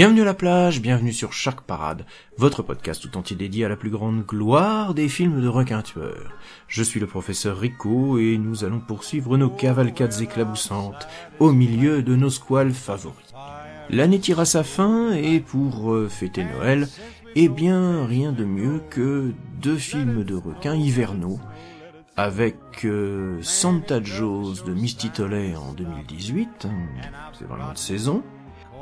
Bienvenue 0.00 0.22
à 0.22 0.24
la 0.24 0.32
plage, 0.32 0.80
bienvenue 0.80 1.12
sur 1.12 1.34
Shark 1.34 1.60
Parade, 1.60 2.06
votre 2.38 2.62
podcast 2.62 3.02
tout 3.02 3.18
entier 3.18 3.36
dédié 3.36 3.66
à 3.66 3.68
la 3.68 3.76
plus 3.76 3.90
grande 3.90 4.24
gloire 4.24 4.94
des 4.94 5.10
films 5.10 5.42
de 5.42 5.46
requins 5.46 5.82
tueurs. 5.82 6.32
Je 6.68 6.82
suis 6.82 7.00
le 7.00 7.06
professeur 7.06 7.58
Rico 7.58 8.16
et 8.18 8.38
nous 8.38 8.64
allons 8.64 8.80
poursuivre 8.80 9.36
nos 9.36 9.50
cavalcades 9.50 10.22
éclaboussantes 10.22 11.06
au 11.38 11.52
milieu 11.52 12.02
de 12.02 12.16
nos 12.16 12.30
squales 12.30 12.72
favoris. 12.72 13.34
L'année 13.90 14.20
tire 14.20 14.40
à 14.40 14.46
sa 14.46 14.64
fin 14.64 15.12
et 15.12 15.38
pour 15.38 15.92
euh, 15.92 16.08
fêter 16.08 16.44
Noël, 16.44 16.88
eh 17.34 17.50
bien 17.50 18.06
rien 18.06 18.32
de 18.32 18.46
mieux 18.46 18.80
que 18.88 19.34
deux 19.60 19.76
films 19.76 20.24
de 20.24 20.34
requins 20.34 20.76
hivernaux 20.76 21.40
avec 22.16 22.86
euh, 22.86 23.38
Santa 23.42 24.02
Joe's 24.02 24.64
de 24.64 24.72
Misty 24.72 25.10
Tolley 25.10 25.54
en 25.56 25.74
2018, 25.74 26.48
hein, 26.64 26.70
c'est 27.38 27.46
vraiment 27.46 27.74
de 27.74 27.78
saison, 27.78 28.22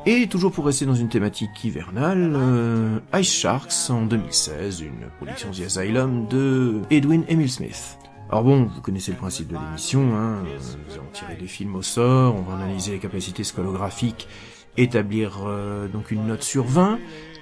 et 0.06 0.26
toujours 0.26 0.52
pour 0.52 0.66
rester 0.66 0.86
dans 0.86 0.94
une 0.94 1.08
thématique 1.08 1.64
hivernale, 1.64 2.32
euh, 2.34 2.98
Ice 3.14 3.32
Sharks 3.32 3.90
en 3.90 4.06
2016, 4.06 4.80
une 4.80 5.08
production 5.16 5.50
The 5.50 5.66
Asylum 5.66 6.26
de 6.28 6.80
Edwin 6.90 7.24
Emil 7.28 7.50
Smith. 7.50 7.98
Alors 8.30 8.44
bon, 8.44 8.64
vous 8.64 8.80
connaissez 8.80 9.12
le 9.12 9.16
principe 9.16 9.48
de 9.48 9.56
l'émission, 9.56 10.14
hein, 10.14 10.42
nous 10.44 10.94
allons 10.94 11.10
tirer 11.12 11.36
des 11.36 11.46
films 11.46 11.76
au 11.76 11.82
sort, 11.82 12.36
on 12.36 12.42
va 12.42 12.54
analyser 12.56 12.92
les 12.92 12.98
capacités 12.98 13.44
scolographiques, 13.44 14.28
établir 14.76 15.38
euh, 15.46 15.88
donc 15.88 16.10
une 16.10 16.26
note 16.26 16.42
sur 16.42 16.64
20, 16.64 16.98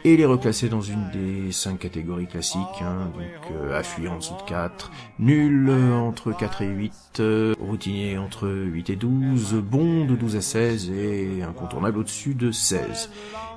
et 0.06 0.16
les 0.16 0.24
reclasser 0.24 0.68
dans 0.68 0.82
une 0.82 1.10
des 1.10 1.50
cinq 1.50 1.80
catégories 1.80 2.28
classiques, 2.28 2.60
hein, 2.80 3.10
donc 3.12 3.50
euh, 3.50 4.08
en 4.08 4.18
dessous 4.18 4.36
de 4.36 4.48
4, 4.48 4.92
nul 5.18 5.66
euh, 5.68 5.94
entre 5.94 6.30
4 6.30 6.62
et 6.62 6.68
8, 6.68 6.92
euh, 7.18 7.54
routinier 7.58 8.16
entre 8.16 8.48
8 8.48 8.90
et 8.90 8.94
12, 8.94 9.54
bon 9.54 10.04
de 10.04 10.14
12 10.14 10.36
à 10.36 10.40
16 10.42 10.90
et 10.92 11.42
incontournable 11.42 11.98
au-dessus 11.98 12.34
de 12.34 12.52
16. 12.52 13.10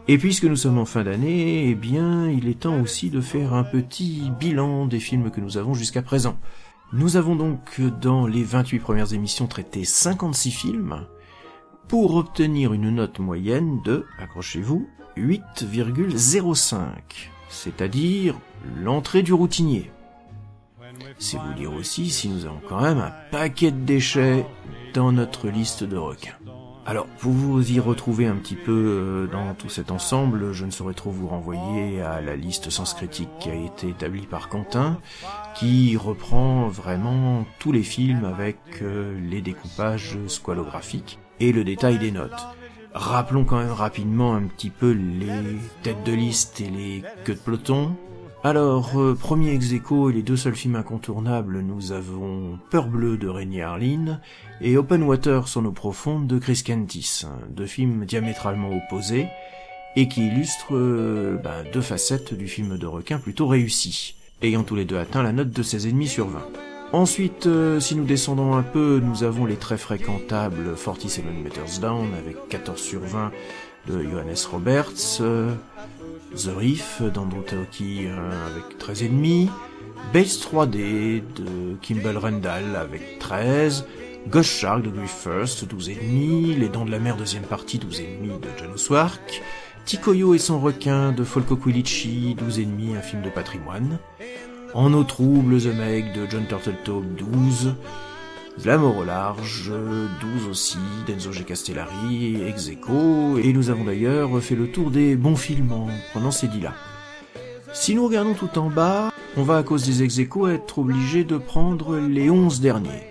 Et 0.07 0.17
puisque 0.17 0.45
nous 0.45 0.55
sommes 0.55 0.79
en 0.79 0.85
fin 0.85 1.03
d'année, 1.03 1.69
eh 1.69 1.75
bien, 1.75 2.27
il 2.27 2.47
est 2.47 2.61
temps 2.61 2.81
aussi 2.81 3.11
de 3.11 3.21
faire 3.21 3.53
un 3.53 3.63
petit 3.63 4.31
bilan 4.39 4.87
des 4.87 4.99
films 4.99 5.29
que 5.29 5.41
nous 5.41 5.59
avons 5.59 5.75
jusqu'à 5.75 6.01
présent. 6.01 6.35
Nous 6.93 7.15
avons 7.15 7.35
donc 7.35 7.79
dans 8.01 8.25
les 8.25 8.41
28 8.41 8.79
premières 8.79 9.13
émissions 9.13 9.45
traité 9.45 9.85
56 9.85 10.49
films, 10.49 11.05
pour 11.87 12.15
obtenir 12.15 12.73
une 12.73 12.89
note 12.89 13.19
moyenne 13.19 13.81
de, 13.83 14.05
accrochez-vous, 14.17 14.87
8,05, 15.19 16.77
c'est-à-dire 17.49 18.35
l'entrée 18.81 19.23
du 19.23 19.33
routinier. 19.33 19.91
C'est 21.17 21.37
vous 21.37 21.53
dire 21.53 21.73
aussi 21.73 22.09
si 22.09 22.29
nous 22.29 22.45
avons 22.45 22.61
quand 22.67 22.81
même 22.81 22.99
un 22.99 23.13
paquet 23.31 23.71
de 23.71 23.79
déchets 23.79 24.45
dans 24.93 25.11
notre 25.11 25.49
liste 25.49 25.83
de 25.83 25.97
requins. 25.97 26.37
Alors, 26.85 27.05
pour 27.19 27.33
vous 27.33 27.71
y 27.71 27.79
retrouver 27.79 28.25
un 28.25 28.35
petit 28.35 28.55
peu 28.55 28.71
euh, 28.71 29.27
dans 29.27 29.53
tout 29.53 29.69
cet 29.69 29.91
ensemble, 29.91 30.53
je 30.53 30.65
ne 30.65 30.71
saurais 30.71 30.95
trop 30.95 31.11
vous 31.11 31.27
renvoyer 31.27 32.01
à 32.01 32.19
la 32.19 32.35
liste 32.35 32.71
sens 32.71 32.95
critique 32.95 33.29
qui 33.39 33.49
a 33.49 33.53
été 33.53 33.89
établie 33.89 34.25
par 34.25 34.49
Quentin, 34.49 34.97
qui 35.53 35.95
reprend 35.97 36.67
vraiment 36.67 37.45
tous 37.59 37.71
les 37.71 37.83
films 37.83 38.25
avec 38.25 38.57
euh, 38.81 39.19
les 39.29 39.41
découpages 39.41 40.17
squalographiques 40.25 41.19
et 41.39 41.51
le 41.51 41.63
détail 41.63 41.99
des 41.99 42.11
notes. 42.11 42.47
Rappelons 42.93 43.45
quand 43.45 43.59
même 43.59 43.71
rapidement 43.71 44.33
un 44.33 44.43
petit 44.43 44.69
peu 44.69 44.91
les 44.91 45.57
têtes 45.83 46.03
de 46.05 46.13
liste 46.13 46.59
et 46.61 46.69
les 46.69 47.03
queues 47.23 47.35
de 47.35 47.39
peloton. 47.39 47.95
Alors, 48.43 48.97
euh, 48.97 49.15
premier 49.15 49.53
ex 49.53 49.73
et 49.73 49.81
les 50.13 50.23
deux 50.23 50.37
seuls 50.37 50.55
films 50.55 50.77
incontournables, 50.77 51.59
nous 51.59 51.91
avons 51.91 52.57
Peur 52.69 52.87
bleue 52.87 53.17
de 53.17 53.27
Rémi 53.27 53.61
Harlin 53.61 54.21
et 54.61 54.77
Open 54.77 55.03
Water 55.03 55.47
sur 55.49 55.61
nos 55.61 55.73
profondes 55.73 56.25
de 56.25 56.39
Chris 56.39 56.61
Kentis, 56.65 57.25
deux 57.49 57.65
films 57.65 58.05
diamétralement 58.05 58.69
opposés 58.69 59.27
et 59.97 60.07
qui 60.07 60.27
illustrent 60.27 60.75
euh, 60.75 61.37
ben, 61.43 61.65
deux 61.73 61.81
facettes 61.81 62.33
du 62.33 62.47
film 62.47 62.77
de 62.77 62.87
requin 62.87 63.19
plutôt 63.19 63.47
réussi, 63.47 64.15
ayant 64.41 64.63
tous 64.63 64.75
les 64.75 64.85
deux 64.85 64.97
atteint 64.97 65.21
la 65.21 65.33
note 65.33 65.49
de 65.49 65.63
16,5 65.63 66.07
sur 66.07 66.27
20. 66.27 66.39
Ensuite, 66.91 67.45
euh, 67.45 67.79
si 67.79 67.95
nous 67.95 68.03
descendons 68.03 68.55
un 68.55 68.63
peu, 68.63 68.99
nous 68.99 69.23
avons 69.23 69.45
les 69.45 69.57
très 69.57 69.77
fréquentables 69.77 70.75
47 70.75 71.23
Meters 71.43 71.79
Down 71.79 72.07
avec 72.17 72.47
14 72.49 72.81
sur 72.81 73.01
20 73.01 73.31
de 73.87 74.01
Johannes 74.01 74.35
Roberts, 74.51 75.21
euh, 75.21 75.53
The 76.35 76.49
Reef 76.57 77.03
d'Andrew 77.03 77.43
Taoki 77.43 78.07
euh, 78.07 78.31
avec 78.47 78.79
13,5, 78.79 79.49
Base 80.11 80.39
3D 80.39 81.21
de 81.35 81.75
Kimball 81.79 82.17
Rendall 82.17 82.75
avec 82.75 83.19
13, 83.19 83.85
Ghost 84.27 84.49
Shark 84.49 84.81
de 84.81 84.89
Griff 84.89 85.11
First 85.11 85.71
12,5, 85.71 86.57
Les 86.57 86.69
Dents 86.69 86.85
de 86.85 86.91
la 86.91 86.99
Mer 86.99 87.17
deuxième 87.17 87.43
partie 87.43 87.77
12,5 87.77 88.39
de 88.39 88.47
Janos 88.57 88.89
Wark, 88.89 89.43
Tikoyo 89.85 90.33
et 90.33 90.39
son 90.39 90.59
requin 90.59 91.11
de 91.11 91.23
Folko 91.23 91.55
Quilici 91.55 92.35
12,5 92.39 92.97
un 92.97 93.01
film 93.01 93.21
de 93.21 93.29
patrimoine, 93.29 93.99
en 94.73 94.93
eau 94.93 95.03
trouble, 95.03 95.61
The 95.61 95.75
Meg 95.75 96.13
de 96.13 96.27
John 96.29 96.45
Turteltaub, 96.47 97.03
12. 97.15 97.75
La 98.65 98.77
mort 98.77 98.97
au 98.97 99.03
large, 99.03 99.71
12 100.21 100.47
aussi, 100.49 100.77
d'Enzo 101.07 101.31
G. 101.31 101.43
Castellari, 101.43 102.41
Execo, 102.43 103.37
et 103.37 103.53
nous 103.53 103.69
avons 103.69 103.85
d'ailleurs 103.85 104.41
fait 104.41 104.55
le 104.55 104.69
tour 104.69 104.91
des 104.91 105.15
bons 105.15 105.37
films 105.37 105.71
en 105.71 105.87
prenant 106.11 106.31
ces 106.31 106.47
dix-là. 106.47 106.73
Si 107.71 107.95
nous 107.95 108.05
regardons 108.05 108.33
tout 108.33 108.59
en 108.59 108.69
bas, 108.69 109.13
on 109.37 109.43
va 109.43 109.57
à 109.57 109.63
cause 109.63 109.85
des 109.85 110.03
Execo 110.03 110.47
être 110.47 110.79
obligé 110.79 111.23
de 111.23 111.37
prendre 111.37 111.97
les 111.97 112.29
11 112.29 112.59
derniers. 112.59 113.07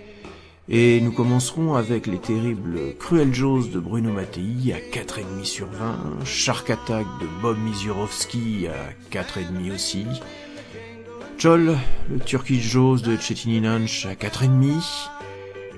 Et 0.71 1.01
nous 1.01 1.11
commencerons 1.11 1.73
avec 1.73 2.05
les 2.05 2.19
terribles 2.19 2.95
Cruel 2.99 3.33
Jaws 3.33 3.69
de 3.73 3.79
Bruno 3.79 4.11
Mattei 4.11 4.71
à 4.71 4.95
4,5 4.95 5.43
sur 5.43 5.65
20, 5.65 6.25
Shark 6.25 6.69
Attack 6.69 7.07
de 7.19 7.25
Bob 7.41 7.57
Misiorowski 7.57 8.67
à 8.67 8.91
4,5 9.11 9.73
aussi, 9.73 10.05
Joel, 11.39 11.77
le 12.09 12.19
Turkish 12.19 12.69
Jaws 12.69 12.97
de 12.97 13.15
Chetini 13.15 13.61
Nanch 13.61 14.05
à 14.05 14.13
4,5. 14.13 15.09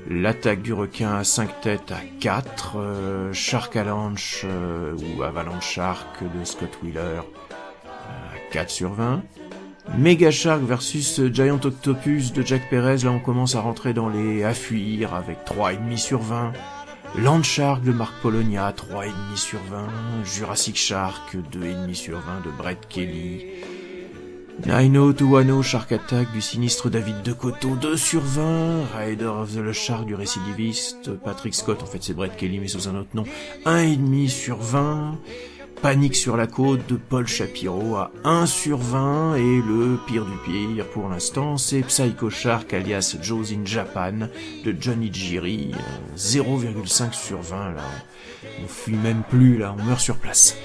L'attaque 0.09 0.63
du 0.63 0.73
requin 0.73 1.13
à 1.17 1.23
5 1.23 1.61
têtes 1.61 1.91
à 1.91 1.99
4. 2.19 2.77
Euh, 2.77 3.31
Shark 3.31 3.75
Avalanche 3.75 4.41
euh, 4.43 4.95
ou 4.97 5.21
Avalanche 5.21 5.75
Shark 5.75 6.23
de 6.23 6.43
Scott 6.45 6.79
Wheeler 6.81 7.21
à 7.91 8.51
4 8.51 8.71
sur 8.71 8.93
20. 8.93 9.21
Mega 9.99 10.31
Shark 10.31 10.63
versus 10.63 11.21
Giant 11.31 11.59
Octopus 11.63 12.33
de 12.33 12.41
Jack 12.41 12.67
Perez, 12.71 13.03
là 13.03 13.11
on 13.11 13.19
commence 13.19 13.53
à 13.55 13.61
rentrer 13.61 13.93
dans 13.93 14.09
les 14.09 14.43
à 14.43 14.55
fuir 14.55 15.13
avec 15.13 15.45
3,5 15.45 15.97
sur 15.97 16.21
20. 16.21 16.53
Land 17.19 17.43
Shark 17.43 17.83
de 17.83 17.91
Mark 17.91 18.15
Polonia, 18.23 18.73
3,5 18.75 19.37
sur 19.37 19.59
20. 19.69 19.87
Jurassic 20.23 20.75
Shark, 20.75 21.35
2,5 21.35 21.93
sur 21.93 22.19
20 22.19 22.45
de 22.45 22.49
Brett 22.49 22.79
Kelly. 22.89 23.45
Nino 24.65 25.11
Tuano 25.11 25.63
Shark 25.63 25.91
Attack 25.91 26.31
du 26.33 26.41
sinistre 26.41 26.89
David 26.89 27.23
de 27.23 27.33
Coteau, 27.33 27.75
2 27.75 27.97
sur 27.97 28.21
20. 28.21 28.85
Rider 28.95 29.25
of 29.25 29.55
the 29.55 29.71
Shark 29.71 30.05
du 30.05 30.13
récidiviste 30.13 31.15
Patrick 31.15 31.55
Scott, 31.55 31.81
en 31.81 31.85
fait 31.85 32.03
c'est 32.03 32.13
Brett 32.13 32.35
Kelly 32.37 32.59
mais 32.59 32.67
sous 32.67 32.87
un 32.87 32.95
autre 32.95 33.09
nom, 33.15 33.23
1,5 33.65 34.27
sur 34.29 34.57
20. 34.57 35.17
Panique 35.81 36.15
sur 36.15 36.37
la 36.37 36.45
côte 36.45 36.87
de 36.89 36.95
Paul 36.95 37.25
Shapiro 37.25 37.95
à 37.95 38.11
1 38.23 38.45
sur 38.45 38.77
20 38.77 39.35
et 39.35 39.39
le 39.39 39.97
pire 40.05 40.25
du 40.25 40.37
pire 40.45 40.85
pour 40.89 41.09
l'instant 41.09 41.57
c'est 41.57 41.81
Psycho 41.81 42.29
Shark 42.29 42.71
alias 42.71 43.17
Joe's 43.19 43.51
in 43.51 43.65
Japan 43.65 44.27
de 44.63 44.75
Johnny 44.79 45.09
Jiri 45.11 45.71
0,5 46.15 47.13
sur 47.13 47.41
20 47.41 47.71
là 47.71 47.81
on 48.63 48.67
fuit 48.67 48.95
même 48.95 49.23
plus 49.27 49.57
là 49.57 49.75
on 49.75 49.83
meurt 49.83 49.99
sur 49.99 50.17
place 50.17 50.55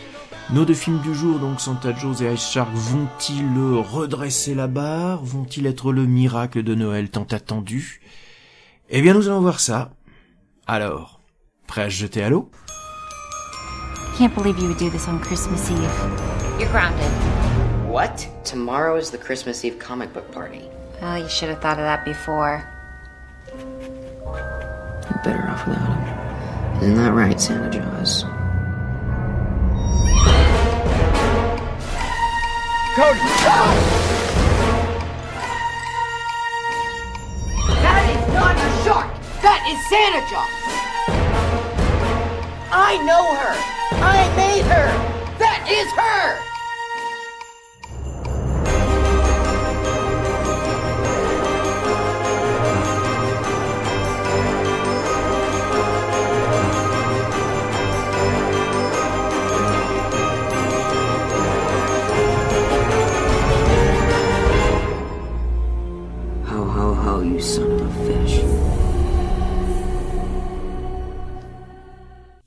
nos 0.51 0.65
deux 0.65 0.75
films 0.75 1.01
du 1.01 1.15
jour, 1.15 1.39
donc 1.39 1.61
Santa 1.61 1.95
Joe's 1.95 2.23
et 2.23 2.33
Ice 2.33 2.51
Shark, 2.51 2.71
vont-ils 2.73 3.47
redresser 3.81 4.55
la 4.55 4.67
barre? 4.67 5.25
Vont-ils 5.25 5.67
être 5.67 5.93
le 5.93 6.07
miracle 6.07 6.63
de 6.63 6.75
Noël 6.75 7.11
tant 7.11 7.27
attendu? 7.31 8.01
Eh 8.89 9.03
bien, 9.03 9.15
nous 9.15 9.27
allons 9.29 9.41
voir 9.41 9.61
ça. 9.61 9.91
Alors, 10.67 11.21
prêt 11.67 11.83
à 11.83 11.91
se 11.91 11.97
jeter 11.97 12.23
à 12.23 12.31
l'eau? 12.31 12.51
Can't 14.19 14.35
believe 14.35 14.59
you 14.59 14.69
would 14.69 14.79
do 14.79 14.89
this 14.89 15.09
on 15.09 15.19
Christmas 15.19 15.71
Eve. 15.71 16.61
You're 16.61 16.71
grounded. 16.71 17.11
What? 17.87 18.27
Tomorrow 18.45 18.97
is 18.97 19.11
the 19.11 19.19
Christmas 19.19 19.65
Eve 19.65 19.79
comic 19.79 20.13
book 20.15 20.31
party. 20.33 20.63
Well, 21.03 21.19
you 21.19 21.29
should 21.29 21.51
have 21.51 21.61
thought 21.61 21.79
of 21.79 21.85
that 21.85 22.05
before. 22.05 22.63
You're 24.27 25.21
better 25.23 25.47
off 25.49 25.67
without 25.67 25.87
him. 25.89 26.83
Isn't 26.83 26.97
that 26.97 27.13
right, 27.13 27.39
Santa 27.41 27.71
Jaws? 27.71 28.25
Cody! 32.97 33.21
That 37.85 38.05
is 38.09 38.33
not 38.33 38.57
a 38.57 38.69
shark! 38.85 39.13
That 39.43 39.61
is 39.69 39.77
Santa 39.91 40.25
Claus! 40.25 40.49
I 42.73 42.97
know 43.05 43.35
her! 43.37 43.55
I 44.01 44.35
made 44.35 44.65
her! 44.65 44.89
That 45.37 45.69
is 45.69 45.93
her! 45.93 46.46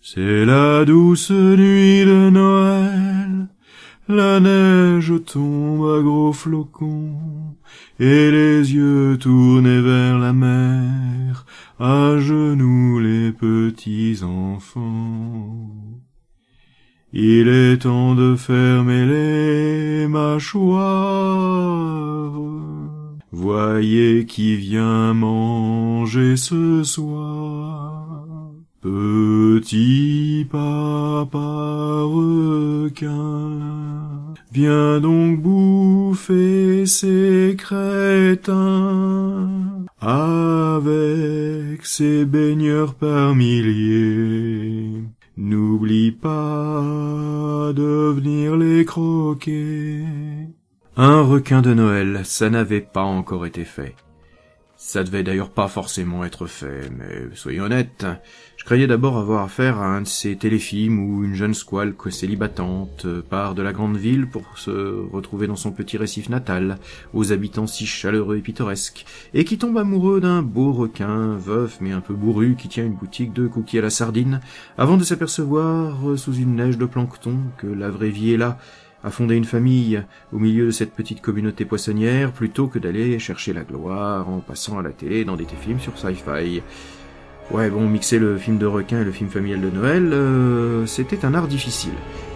C'est 0.02 0.46
la 0.46 0.86
douce 0.86 1.30
nuit 1.30 2.04
de 2.06 2.30
Noël, 2.32 3.48
la 4.08 4.40
neige 4.40 5.14
tombe 5.26 5.86
à 5.86 6.02
gros 6.02 6.34
flocons, 6.34 7.56
et 8.00 8.32
les 8.32 8.74
yeux 8.74 9.18
tournés 9.20 9.82
vers 9.82 10.18
la 10.18 10.34
mer, 10.34 11.46
à 11.80 12.18
genoux 12.18 13.00
les 13.00 13.32
petits 13.32 14.22
enfants. 14.24 15.70
Il 17.14 17.48
est 17.48 17.84
temps 17.84 18.16
de 18.16 18.36
fermer 18.36 19.06
les 19.06 20.08
mâchoires. 20.08 21.50
Voyez 23.32 24.26
qui 24.26 24.56
vient 24.56 25.14
manger 25.14 26.36
ce 26.36 26.84
soir. 26.84 28.30
Petit 28.82 30.48
papa 30.50 32.02
requin, 32.06 33.60
viens 34.54 35.02
donc 35.02 35.42
bouffer 35.42 36.86
ces 36.86 37.56
crétins, 37.58 39.50
avec 40.00 41.86
ces 41.86 42.24
baigneurs 42.24 42.94
par 42.96 43.36
milliers. 43.36 45.04
N'oublie 45.36 46.12
pas 46.12 47.74
de 47.76 48.14
venir 48.14 48.56
les 48.56 48.86
croquer. 48.86 50.06
Un 51.02 51.22
requin 51.22 51.62
de 51.62 51.74
Noël, 51.74 52.24
ça 52.26 52.50
n'avait 52.50 52.82
pas 52.82 53.04
encore 53.04 53.46
été 53.46 53.64
fait. 53.64 53.96
Ça 54.76 55.02
devait 55.02 55.24
d'ailleurs 55.24 55.52
pas 55.52 55.70
forcément 55.70 56.26
être 56.26 56.46
fait, 56.46 56.90
mais 56.90 57.34
soyons 57.36 57.64
honnêtes, 57.64 58.06
je 58.58 58.66
croyais 58.66 58.86
d'abord 58.86 59.18
avoir 59.18 59.46
affaire 59.46 59.78
à 59.78 59.86
un 59.86 60.02
de 60.02 60.08
ces 60.08 60.36
téléfilms 60.36 61.00
où 61.00 61.24
une 61.24 61.36
jeune 61.36 61.54
squale 61.54 61.96
célibatante 62.10 63.08
part 63.30 63.56
de 63.56 63.62
la 63.62 63.72
grande 63.72 63.96
ville 63.96 64.28
pour 64.28 64.58
se 64.58 64.72
retrouver 65.10 65.48
dans 65.48 65.56
son 65.56 65.72
petit 65.72 65.96
récif 65.96 66.28
natal, 66.28 66.78
aux 67.14 67.32
habitants 67.32 67.66
si 67.66 67.86
chaleureux 67.86 68.36
et 68.36 68.42
pittoresques, 68.42 69.06
et 69.34 69.46
qui 69.46 69.58
tombe 69.58 69.78
amoureux 69.78 70.20
d'un 70.20 70.42
beau 70.42 70.74
requin, 70.74 71.38
veuf 71.38 71.78
mais 71.80 71.94
un 71.94 72.02
peu 72.02 72.14
bourru, 72.14 72.58
qui 72.58 72.68
tient 72.68 72.86
une 72.86 72.96
boutique 72.96 73.32
de 73.32 73.48
cookies 73.48 73.80
à 73.80 73.84
la 73.84 73.90
sardine, 73.90 74.42
avant 74.78 74.98
de 74.98 75.06
s'apercevoir, 75.06 76.18
sous 76.18 76.34
une 76.34 76.58
neige 76.58 76.78
de 76.78 76.86
plancton, 76.86 77.38
que 77.58 77.68
la 77.68 77.90
vraie 77.90 78.10
vie 78.10 78.34
est 78.34 78.38
là, 78.38 78.58
à 79.04 79.12
fonder 79.12 79.36
une 79.36 79.46
famille 79.46 80.04
au 80.34 80.40
milieu 80.40 80.68
de 80.68 80.72
cette 80.72 80.94
petite 80.94 81.22
communauté 81.22 81.66
poissonnière 81.66 82.32
plutôt 82.32 82.68
que 82.68 82.80
d'aller 82.80 83.20
chercher 83.20 83.54
la 83.54 83.64
gloire 83.64 84.30
en 84.30 84.40
passant 84.40 84.80
à 84.80 84.82
la 84.82 84.92
télé 84.92 85.26
dans 85.26 85.36
des 85.36 85.46
films 85.46 85.80
sur 85.80 85.98
sci-fi. 85.98 86.62
Ouais, 87.52 87.72
bon, 87.72 87.88
mixer 87.88 88.20
le 88.20 88.38
film 88.38 88.60
de 88.60 88.68
requin 88.68 89.02
et 89.02 89.04
le 89.04 89.12
film 89.12 89.30
familial 89.32 89.62
de 89.62 89.72
Noël, 89.72 90.14
euh, 90.14 90.86
c'était 90.86 91.26
un 91.26 91.34
art 91.34 91.48
difficile. 91.48 91.94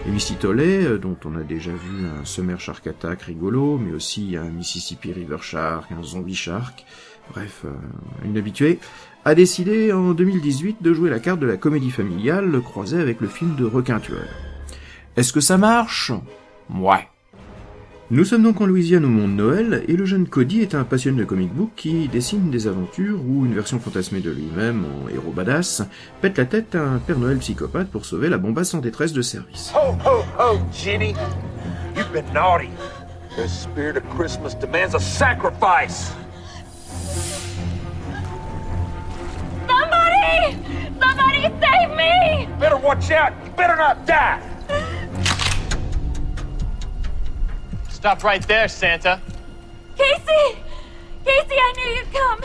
Et 0.08 0.34
Tolley, 0.34 0.84
euh, 0.84 0.98
dont 0.98 1.16
on 1.24 1.36
a 1.36 1.44
déjà 1.44 1.70
vu 1.70 2.04
un 2.04 2.24
Summer 2.24 2.58
Shark 2.58 2.84
Attack 2.88 3.22
rigolo, 3.22 3.78
mais 3.78 3.94
aussi 3.94 4.36
un 4.36 4.50
Mississippi 4.50 5.12
River 5.12 5.36
Shark, 5.40 5.92
un 5.92 6.02
Zombie 6.02 6.34
Shark, 6.34 6.84
bref, 7.32 7.62
euh, 7.64 7.70
une 8.24 8.36
habituée, 8.36 8.80
a 9.24 9.36
décidé 9.36 9.92
en 9.92 10.14
2018 10.14 10.82
de 10.82 10.92
jouer 10.92 11.10
la 11.10 11.20
carte 11.20 11.38
de 11.38 11.46
la 11.46 11.58
comédie 11.58 11.92
familiale 11.92 12.60
croisée 12.60 13.00
avec 13.00 13.20
le 13.20 13.28
film 13.28 13.54
de 13.54 13.64
requin 13.64 14.00
tueur. 14.00 14.26
Est-ce 15.16 15.32
que 15.32 15.40
ça 15.40 15.56
marche? 15.56 16.10
Ouais. 16.72 17.08
Nous 18.10 18.24
sommes 18.24 18.42
donc 18.42 18.60
en 18.60 18.66
Louisiane 18.66 19.04
au 19.06 19.08
monde 19.08 19.34
Noël, 19.34 19.82
et 19.88 19.96
le 19.96 20.04
jeune 20.04 20.28
Cody 20.28 20.60
est 20.60 20.74
un 20.74 20.84
passionné 20.84 21.20
de 21.20 21.24
comic 21.24 21.52
book 21.52 21.70
qui 21.74 22.06
dessine 22.08 22.50
des 22.50 22.66
aventures 22.66 23.18
où 23.26 23.46
une 23.46 23.54
version 23.54 23.80
fantasmée 23.80 24.20
de 24.20 24.30
lui-même, 24.30 24.84
en 24.84 25.08
héros 25.08 25.32
badass, 25.32 25.82
pète 26.20 26.36
la 26.36 26.44
tête 26.44 26.74
à 26.74 26.82
un 26.82 26.98
Père 26.98 27.18
Noël 27.18 27.38
psychopathe 27.38 27.88
pour 27.88 28.04
sauver 28.04 28.28
la 28.28 28.36
bombasse 28.36 28.74
en 28.74 28.80
détresse 28.80 29.14
de 29.14 29.22
service. 29.22 29.72
Ho, 29.74 29.96
ho, 30.04 30.22
ho, 30.38 30.58
Jenny! 30.70 31.14
You've 31.96 32.12
been 32.12 32.30
naughty. 32.34 32.68
The 33.36 33.48
spirit 33.48 33.96
of 33.96 34.04
Christmas 34.10 34.54
demands 34.54 34.94
a 34.94 35.00
sacrifice. 35.00 36.12
Somebody! 39.66 40.58
Somebody 41.00 41.42
save 41.60 41.96
me! 41.96 42.48
Better 42.60 42.76
watch 42.76 43.10
out. 43.10 43.32
You 43.44 43.50
better 43.56 43.76
not 43.76 44.06
die. 44.06 44.53
Stop 48.04 48.22
right 48.22 48.46
there, 48.46 48.68
Santa. 48.68 49.18
Casey! 49.96 50.58
Casey, 51.24 51.56
I 51.56 51.72
knew 51.74 51.88
you'd 51.96 52.12
come. 52.12 52.40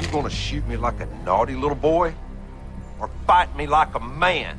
You 0.00 0.08
gonna 0.10 0.28
shoot 0.28 0.66
me 0.66 0.76
like 0.76 0.98
a 0.98 1.06
naughty 1.24 1.54
little 1.54 1.76
boy? 1.76 2.12
Or 2.98 3.08
fight 3.24 3.56
me 3.56 3.68
like 3.68 3.94
a 3.94 4.00
man? 4.00 4.56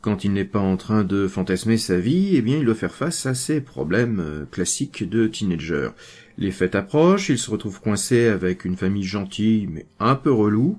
Quand 0.00 0.24
il 0.24 0.32
n'est 0.32 0.44
pas 0.44 0.58
en 0.58 0.76
train 0.76 1.04
de 1.04 1.28
fantasmer 1.28 1.76
sa 1.76 1.96
vie, 1.96 2.34
eh 2.34 2.42
bien 2.42 2.58
il 2.58 2.64
doit 2.64 2.74
faire 2.74 2.94
face 2.94 3.24
à 3.24 3.34
ses 3.34 3.60
problèmes 3.60 4.18
euh, 4.18 4.46
classiques 4.50 5.08
de 5.08 5.28
teenager. 5.28 5.90
Les 6.40 6.52
fêtes 6.52 6.76
approchent, 6.76 7.30
il 7.30 7.38
se 7.38 7.50
retrouve 7.50 7.80
coincé 7.80 8.28
avec 8.28 8.64
une 8.64 8.76
famille 8.76 9.02
gentille 9.02 9.66
mais 9.66 9.86
un 9.98 10.14
peu 10.14 10.30
relou. 10.30 10.78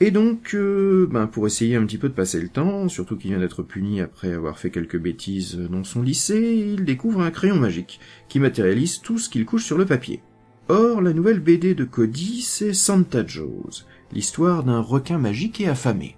Et 0.00 0.10
donc, 0.10 0.54
euh, 0.54 1.06
ben, 1.08 1.26
pour 1.26 1.46
essayer 1.46 1.76
un 1.76 1.84
petit 1.84 1.98
peu 1.98 2.08
de 2.08 2.14
passer 2.14 2.40
le 2.40 2.48
temps, 2.48 2.88
surtout 2.88 3.16
qu'il 3.16 3.30
vient 3.30 3.38
d'être 3.38 3.62
puni 3.62 4.00
après 4.00 4.32
avoir 4.32 4.58
fait 4.58 4.70
quelques 4.70 4.98
bêtises 4.98 5.56
dans 5.56 5.84
son 5.84 6.02
lycée, 6.02 6.74
il 6.74 6.84
découvre 6.84 7.20
un 7.20 7.30
crayon 7.30 7.56
magique 7.56 8.00
qui 8.28 8.40
matérialise 8.40 9.00
tout 9.00 9.18
ce 9.18 9.28
qu'il 9.28 9.44
couche 9.44 9.64
sur 9.64 9.76
le 9.76 9.84
papier. 9.84 10.22
Or, 10.68 11.02
la 11.02 11.12
nouvelle 11.12 11.40
BD 11.40 11.74
de 11.74 11.84
Cody, 11.84 12.40
c'est 12.40 12.72
Santa 12.72 13.26
Jaws, 13.26 13.84
l'histoire 14.12 14.64
d'un 14.64 14.80
requin 14.80 15.18
magique 15.18 15.60
et 15.60 15.68
affamé. 15.68 16.16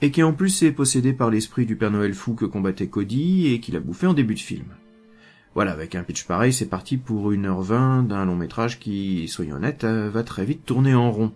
Et 0.00 0.10
qui 0.10 0.22
en 0.22 0.32
plus 0.32 0.62
est 0.62 0.72
possédé 0.72 1.12
par 1.12 1.30
l'esprit 1.30 1.66
du 1.66 1.76
Père 1.76 1.90
Noël 1.90 2.14
fou 2.14 2.34
que 2.34 2.46
combattait 2.46 2.88
Cody 2.88 3.52
et 3.52 3.60
qu'il 3.60 3.76
a 3.76 3.80
bouffé 3.80 4.06
en 4.06 4.14
début 4.14 4.34
de 4.34 4.40
film. 4.40 4.64
Voilà, 5.54 5.72
avec 5.72 5.96
un 5.96 6.04
pitch 6.04 6.26
pareil, 6.26 6.52
c'est 6.52 6.68
parti 6.68 6.96
pour 6.96 7.32
1h20 7.32 8.06
d'un 8.06 8.24
long 8.24 8.36
métrage 8.36 8.78
qui, 8.78 9.26
soyons 9.26 9.56
honnêtes, 9.56 9.82
euh, 9.82 10.08
va 10.08 10.22
très 10.22 10.44
vite 10.44 10.64
tourner 10.64 10.94
en 10.94 11.10
rond. 11.10 11.32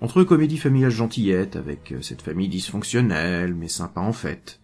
Entre 0.00 0.22
comédie 0.22 0.56
familiale 0.56 0.92
gentillette, 0.92 1.56
avec 1.56 1.90
euh, 1.90 2.00
cette 2.00 2.22
famille 2.22 2.48
dysfonctionnelle, 2.48 3.54
mais 3.54 3.66
sympa 3.66 4.00
en 4.00 4.12
fait, 4.12 4.60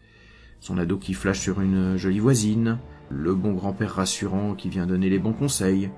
son 0.60 0.78
ado 0.78 0.98
qui 0.98 1.14
flash 1.14 1.40
sur 1.40 1.60
une 1.60 1.96
jolie 1.96 2.20
voisine, 2.20 2.78
le 3.10 3.34
bon 3.34 3.54
grand-père 3.54 3.96
rassurant 3.96 4.54
qui 4.54 4.68
vient 4.68 4.86
donner 4.86 5.10
les 5.10 5.18
bons 5.18 5.32
conseils, 5.32 5.90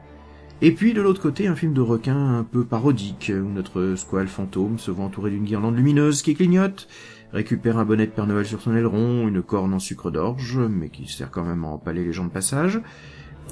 et 0.62 0.72
puis 0.72 0.94
de 0.94 1.02
l'autre 1.02 1.20
côté 1.20 1.46
un 1.46 1.56
film 1.56 1.74
de 1.74 1.82
requin 1.82 2.38
un 2.38 2.42
peu 2.42 2.64
parodique, 2.64 3.30
où 3.34 3.52
notre 3.52 3.96
squale 3.96 4.28
fantôme 4.28 4.78
se 4.78 4.90
voit 4.90 5.04
entouré 5.04 5.30
d'une 5.30 5.44
guirlande 5.44 5.76
lumineuse 5.76 6.22
qui 6.22 6.34
clignote, 6.34 6.88
récupère 7.34 7.78
un 7.78 7.84
bonnet 7.84 8.06
de 8.06 8.12
Père 8.12 8.28
Noël 8.28 8.46
sur 8.46 8.62
son 8.62 8.76
aileron, 8.76 9.26
une 9.26 9.42
corne 9.42 9.74
en 9.74 9.80
sucre 9.80 10.12
d'orge, 10.12 10.58
mais 10.70 10.88
qui 10.88 11.12
sert 11.12 11.32
quand 11.32 11.42
même 11.42 11.64
à 11.64 11.68
empaler 11.68 12.04
les 12.04 12.12
gens 12.12 12.24
de 12.24 12.30
passage, 12.30 12.80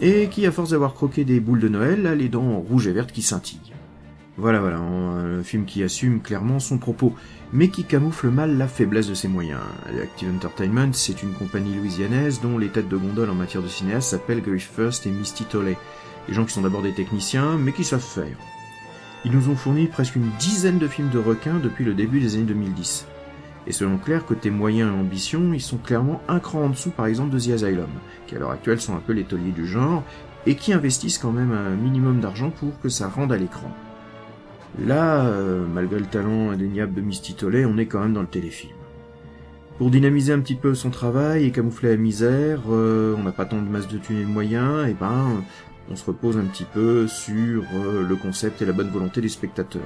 et 0.00 0.28
qui, 0.28 0.46
à 0.46 0.52
force 0.52 0.70
d'avoir 0.70 0.94
croqué 0.94 1.24
des 1.24 1.40
boules 1.40 1.58
de 1.58 1.68
Noël, 1.68 2.06
a 2.06 2.14
les 2.14 2.28
dents 2.28 2.60
rouges 2.60 2.86
et 2.86 2.92
vertes 2.92 3.10
qui 3.10 3.22
scintillent. 3.22 3.72
Voilà, 4.38 4.60
voilà, 4.60 4.78
un 4.78 5.42
film 5.42 5.64
qui 5.64 5.82
assume 5.82 6.20
clairement 6.20 6.60
son 6.60 6.78
propos, 6.78 7.12
mais 7.52 7.68
qui 7.68 7.84
camoufle 7.84 8.28
mal 8.28 8.56
la 8.56 8.68
faiblesse 8.68 9.08
de 9.08 9.14
ses 9.14 9.28
moyens. 9.28 9.60
Active 10.00 10.30
Entertainment, 10.32 10.92
c'est 10.92 11.22
une 11.22 11.32
compagnie 11.32 11.74
louisianaise 11.74 12.40
dont 12.40 12.58
les 12.58 12.68
têtes 12.68 12.88
de 12.88 12.96
gondole 12.96 13.30
en 13.30 13.34
matière 13.34 13.64
de 13.64 13.68
cinéaste 13.68 14.10
s'appellent 14.10 14.42
Griff 14.42 14.70
First 14.74 15.06
et 15.06 15.10
Misty 15.10 15.44
Tolley. 15.44 15.76
Des 16.28 16.34
gens 16.34 16.44
qui 16.44 16.52
sont 16.52 16.62
d'abord 16.62 16.82
des 16.82 16.94
techniciens, 16.94 17.58
mais 17.58 17.72
qui 17.72 17.84
savent 17.84 18.00
faire. 18.00 18.38
Ils 19.24 19.32
nous 19.32 19.50
ont 19.50 19.56
fourni 19.56 19.86
presque 19.86 20.16
une 20.16 20.30
dizaine 20.38 20.78
de 20.78 20.88
films 20.88 21.10
de 21.10 21.18
requins 21.18 21.58
depuis 21.62 21.84
le 21.84 21.94
début 21.94 22.20
des 22.20 22.36
années 22.36 22.44
2010. 22.44 23.06
Et 23.66 23.72
selon 23.72 23.96
Claire, 23.98 24.26
côté 24.26 24.50
moyens 24.50 24.90
et 24.90 24.98
ambition, 24.98 25.52
ils 25.52 25.60
sont 25.60 25.76
clairement 25.76 26.20
un 26.28 26.40
cran 26.40 26.64
en 26.64 26.68
dessous 26.70 26.90
par 26.90 27.06
exemple 27.06 27.30
de 27.30 27.38
The 27.38 27.50
Asylum, 27.50 27.90
qui 28.26 28.34
à 28.34 28.38
l'heure 28.38 28.50
actuelle 28.50 28.80
sont 28.80 28.96
un 28.96 29.00
peu 29.00 29.12
les 29.12 29.24
tauliers 29.24 29.52
du 29.52 29.66
genre, 29.66 30.02
et 30.46 30.56
qui 30.56 30.72
investissent 30.72 31.18
quand 31.18 31.30
même 31.32 31.52
un 31.52 31.70
minimum 31.70 32.20
d'argent 32.20 32.50
pour 32.50 32.80
que 32.80 32.88
ça 32.88 33.08
rende 33.08 33.32
à 33.32 33.36
l'écran. 33.36 33.70
Là, 34.84 35.26
euh, 35.26 35.64
malgré 35.66 35.98
le 35.98 36.06
talent 36.06 36.50
indéniable 36.50 36.94
de 36.94 37.02
Misty 37.02 37.34
Tolley, 37.34 37.64
on 37.64 37.78
est 37.78 37.86
quand 37.86 38.00
même 38.00 38.14
dans 38.14 38.22
le 38.22 38.26
téléfilm. 38.26 38.72
Pour 39.78 39.90
dynamiser 39.90 40.32
un 40.32 40.40
petit 40.40 40.54
peu 40.54 40.74
son 40.74 40.90
travail 40.90 41.44
et 41.44 41.50
camoufler 41.50 41.90
la 41.90 41.96
misère, 41.96 42.60
euh, 42.70 43.14
on 43.18 43.22
n'a 43.22 43.32
pas 43.32 43.44
tant 43.44 43.60
de 43.60 43.68
masse 43.68 43.88
de 43.88 43.98
thunes 43.98 44.20
et 44.20 44.24
de 44.24 44.28
moyens, 44.28 44.88
et 44.88 44.94
ben 44.94 45.42
on 45.90 45.96
se 45.96 46.04
repose 46.04 46.38
un 46.38 46.44
petit 46.44 46.64
peu 46.64 47.06
sur 47.06 47.64
euh, 47.74 48.06
le 48.06 48.16
concept 48.16 48.62
et 48.62 48.64
la 48.64 48.72
bonne 48.72 48.90
volonté 48.90 49.20
des 49.20 49.28
spectateurs. 49.28 49.82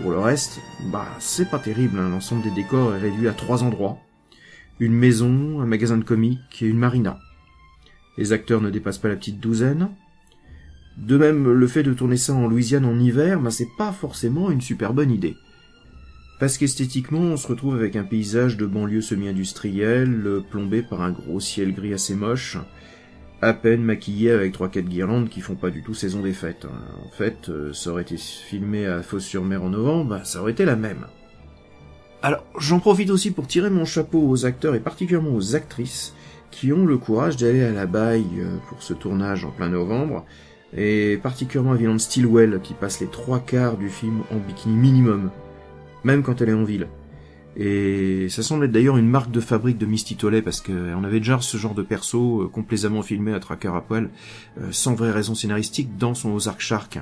Pour 0.00 0.10
le 0.10 0.18
reste, 0.18 0.60
bah 0.90 1.06
c'est 1.20 1.48
pas 1.48 1.60
terrible, 1.60 1.98
hein. 1.98 2.08
l'ensemble 2.08 2.42
des 2.42 2.50
décors 2.50 2.94
est 2.94 2.98
réduit 2.98 3.28
à 3.28 3.32
trois 3.32 3.62
endroits. 3.62 3.98
Une 4.80 4.92
maison, 4.92 5.60
un 5.60 5.66
magasin 5.66 5.96
de 5.96 6.04
comics 6.04 6.40
et 6.60 6.66
une 6.66 6.78
marina. 6.78 7.20
Les 8.18 8.32
acteurs 8.32 8.60
ne 8.60 8.70
dépassent 8.70 8.98
pas 8.98 9.08
la 9.08 9.16
petite 9.16 9.38
douzaine. 9.38 9.90
De 10.96 11.16
même, 11.16 11.52
le 11.52 11.66
fait 11.68 11.84
de 11.84 11.94
tourner 11.94 12.16
ça 12.16 12.34
en 12.34 12.48
Louisiane 12.48 12.84
en 12.84 12.98
hiver, 12.98 13.40
bah 13.40 13.50
c'est 13.50 13.68
pas 13.78 13.92
forcément 13.92 14.50
une 14.50 14.60
super 14.60 14.94
bonne 14.94 15.12
idée. 15.12 15.36
Parce 16.40 16.58
qu'esthétiquement, 16.58 17.20
on 17.20 17.36
se 17.36 17.46
retrouve 17.46 17.76
avec 17.76 17.94
un 17.94 18.04
paysage 18.04 18.56
de 18.56 18.66
banlieue 18.66 19.00
semi-industrielle, 19.00 20.42
plombé 20.50 20.82
par 20.82 21.02
un 21.02 21.12
gros 21.12 21.38
ciel 21.38 21.72
gris 21.72 21.94
assez 21.94 22.16
moche, 22.16 22.58
à 23.42 23.52
peine 23.52 23.82
maquillé 23.82 24.30
avec 24.30 24.52
trois 24.52 24.68
quatre 24.68 24.88
guirlandes 24.88 25.28
qui 25.28 25.40
font 25.40 25.54
pas 25.54 25.70
du 25.70 25.82
tout 25.82 25.94
saison 25.94 26.22
des 26.22 26.32
fêtes. 26.32 26.66
En 26.66 27.10
fait, 27.10 27.48
euh, 27.48 27.72
ça 27.72 27.90
aurait 27.90 28.02
été 28.02 28.16
filmé 28.16 28.86
à 28.86 29.02
Fos-sur-Mer 29.02 29.62
en 29.62 29.70
novembre, 29.70 30.10
bah, 30.10 30.24
ça 30.24 30.40
aurait 30.40 30.52
été 30.52 30.64
la 30.64 30.76
même. 30.76 31.06
Alors, 32.22 32.42
j'en 32.58 32.80
profite 32.80 33.10
aussi 33.10 33.30
pour 33.30 33.46
tirer 33.46 33.68
mon 33.68 33.84
chapeau 33.84 34.26
aux 34.26 34.46
acteurs 34.46 34.74
et 34.74 34.80
particulièrement 34.80 35.34
aux 35.34 35.56
actrices 35.56 36.14
qui 36.50 36.72
ont 36.72 36.86
le 36.86 36.96
courage 36.96 37.36
d'aller 37.36 37.62
à 37.62 37.72
la 37.72 37.86
baille 37.86 38.24
euh, 38.38 38.56
pour 38.68 38.82
ce 38.82 38.94
tournage 38.94 39.44
en 39.44 39.50
plein 39.50 39.68
novembre, 39.68 40.24
et 40.76 41.18
particulièrement 41.22 41.72
à 41.72 41.76
Violent 41.76 41.98
Stillwell 41.98 42.60
qui 42.62 42.74
passe 42.74 43.00
les 43.00 43.08
trois 43.08 43.40
quarts 43.40 43.76
du 43.76 43.88
film 43.88 44.22
en 44.30 44.36
bikini 44.36 44.74
minimum, 44.74 45.30
même 46.02 46.22
quand 46.22 46.40
elle 46.40 46.48
est 46.48 46.54
en 46.54 46.64
ville. 46.64 46.88
Et 47.56 48.28
ça 48.30 48.42
semble 48.42 48.64
être 48.64 48.72
d'ailleurs 48.72 48.96
une 48.96 49.08
marque 49.08 49.30
de 49.30 49.40
fabrique 49.40 49.78
de 49.78 49.86
Misty 49.86 50.16
Tolley 50.16 50.42
parce 50.42 50.60
qu'on 50.60 51.04
avait 51.04 51.20
déjà 51.20 51.40
ce 51.40 51.56
genre 51.56 51.74
de 51.74 51.82
perso 51.82 52.42
euh, 52.42 52.48
complaisamment 52.48 53.02
filmé 53.02 53.32
à 53.32 53.40
tracker 53.40 53.68
à 53.68 53.80
poil, 53.80 54.10
euh, 54.60 54.68
sans 54.70 54.94
vraie 54.94 55.12
raison 55.12 55.34
scénaristique, 55.34 55.96
dans 55.96 56.14
son 56.14 56.32
Ozark 56.32 56.60
Shark. 56.60 56.98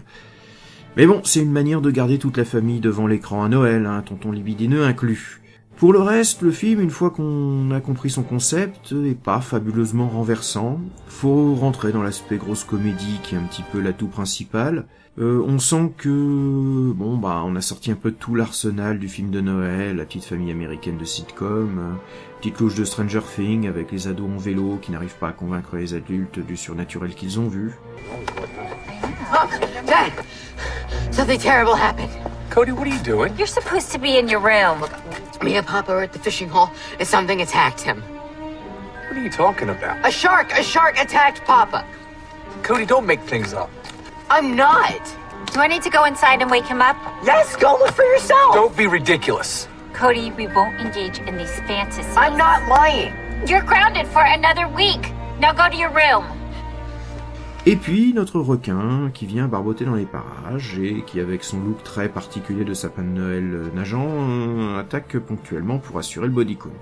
Mais 0.97 1.07
bon, 1.07 1.23
c'est 1.25 1.41
une 1.41 1.53
manière 1.53 1.81
de 1.81 1.91
garder 1.91 2.19
toute 2.19 2.37
la 2.37 2.45
famille 2.45 2.81
devant 2.81 3.07
l'écran 3.07 3.43
à 3.43 3.49
Noël, 3.49 3.87
hein, 3.87 4.03
tonton 4.05 4.31
libidineux 4.31 4.85
inclus. 4.85 5.42
Pour 5.77 5.93
le 5.93 6.01
reste, 6.01 6.43
le 6.43 6.53
film, 6.53 6.81
une 6.81 6.91
fois 6.91 7.11
qu'on 7.11 7.71
a 7.73 7.81
compris 7.81 8.11
son 8.11 8.23
concept, 8.23 8.93
est 8.93 9.19
pas 9.19 9.41
fabuleusement 9.41 10.09
renversant. 10.09 10.81
Faut 11.09 11.55
rentrer 11.55 11.91
dans 11.93 12.03
l'aspect 12.03 12.37
grosse 12.37 12.65
comédie 12.65 13.19
qui 13.23 13.35
est 13.35 13.39
un 13.39 13.43
petit 13.43 13.65
peu 13.73 13.81
l'atout 13.81 14.07
principal. 14.07 14.87
Euh, 15.19 15.45
on 15.47 15.59
sent 15.59 15.93
que 15.99 16.93
bon 16.93 17.19
bah 17.19 17.43
on 17.45 17.55
a 17.55 17.61
sorti 17.61 17.91
un 17.91 17.97
peu 17.97 18.13
tout 18.13 18.35
l'arsenal 18.35 18.99
du 18.99 19.09
film 19.09 19.31
de 19.31 19.43
Noël, 19.43 19.97
la 19.97 20.07
petite 20.07 20.25
famille 20.25 20.51
américaine 20.51 20.97
de 20.97 21.05
sitcom, 21.05 21.79
euh, 21.79 21.93
petite 22.39 22.59
louche 22.61 22.77
de 22.77 22.85
Stranger 22.85 23.21
Things 23.37 23.69
avec 23.69 23.93
les 23.93 24.09
ados 24.09 24.31
en 24.35 24.39
vélo 24.39 24.79
qui 24.81 24.91
n'arrivent 24.91 25.19
pas 25.19 25.29
à 25.29 25.33
convaincre 25.33 25.77
les 25.77 25.93
adultes 25.93 26.39
du 26.39 26.57
surnaturel 26.57 27.15
qu'ils 27.15 27.39
ont 27.39 27.49
vu. 27.49 27.73
Dad! 29.87 30.13
Something 31.11 31.39
terrible 31.39 31.75
happened. 31.75 32.09
Cody, 32.53 32.71
what 32.71 32.87
are 32.87 32.91
you 32.91 33.03
doing? 33.03 33.35
You're 33.39 33.47
supposed 33.47 33.93
to 33.93 33.99
be 33.99 34.19
in 34.19 34.29
your 34.29 34.39
room. 34.39 34.85
Me 35.43 35.57
and 35.57 35.67
Papa 35.67 35.91
are 35.91 36.03
at 36.03 36.13
the 36.13 36.19
fishing 36.19 36.51
hole, 36.51 36.69
and 36.99 37.09
something 37.09 37.41
attacked 37.41 37.81
him. 37.81 38.03
What 38.03 39.17
are 39.17 39.23
you 39.23 39.31
talking 39.31 39.71
about? 39.71 40.07
A 40.07 40.11
shark! 40.11 40.53
A 40.53 40.63
shark 40.63 40.99
attacked 40.99 41.43
Papa! 41.47 41.83
Cody, 42.63 42.85
don't 42.85 43.07
make 43.07 43.23
things 43.23 43.55
up. 43.55 43.71
I'm 44.29 44.55
not! 44.55 45.01
Do 45.55 45.61
I 45.61 45.67
need 45.67 45.83
to 45.85 45.89
go 45.89 46.05
inside 46.05 46.43
and 46.43 46.51
wake 46.51 46.67
him 46.67 46.83
up? 46.83 46.99
Yes, 47.25 47.57
go 47.57 47.73
look 47.79 47.93
for 47.93 48.05
yourself! 48.05 48.55
Don't 48.55 48.77
be 48.77 48.87
ridiculous. 48.87 49.67
Cody, 49.95 50.31
we 50.33 50.47
won't 50.47 50.79
engage 50.79 51.21
in 51.21 51.39
these 51.39 51.55
fantasies. 51.61 52.15
I'm 52.19 52.37
not 52.37 52.69
lying! 52.69 53.15
You're 53.49 53.63
grounded 53.63 54.07
for 54.09 54.25
another 54.25 54.69
week. 54.69 55.11
Now 55.39 55.55
go 55.55 55.71
to 55.71 55.77
your 55.77 55.89
room. 55.89 56.42
Et 57.65 57.77
puis 57.77 58.13
notre 58.13 58.41
requin 58.41 59.13
qui 59.15 59.25
vient 59.25 59.47
barboter 59.47 59.85
dans 59.85 59.95
les 59.95 60.05
parages 60.05 60.81
et 60.81 61.05
qui 61.07 61.21
avec 61.21 61.45
son 61.45 61.61
look 61.61 61.85
très 61.85 62.09
particulier 62.09 62.65
de 62.65 62.75
sapin 62.75 63.05
de 63.05 63.09
Noël 63.09 63.55
euh, 63.55 63.71
nageant 63.73 64.09
euh, 64.09 64.81
attaque 64.81 65.17
ponctuellement 65.19 65.79
pour 65.79 65.97
assurer 65.97 66.27
le 66.27 66.33
body 66.33 66.57
count. 66.57 66.73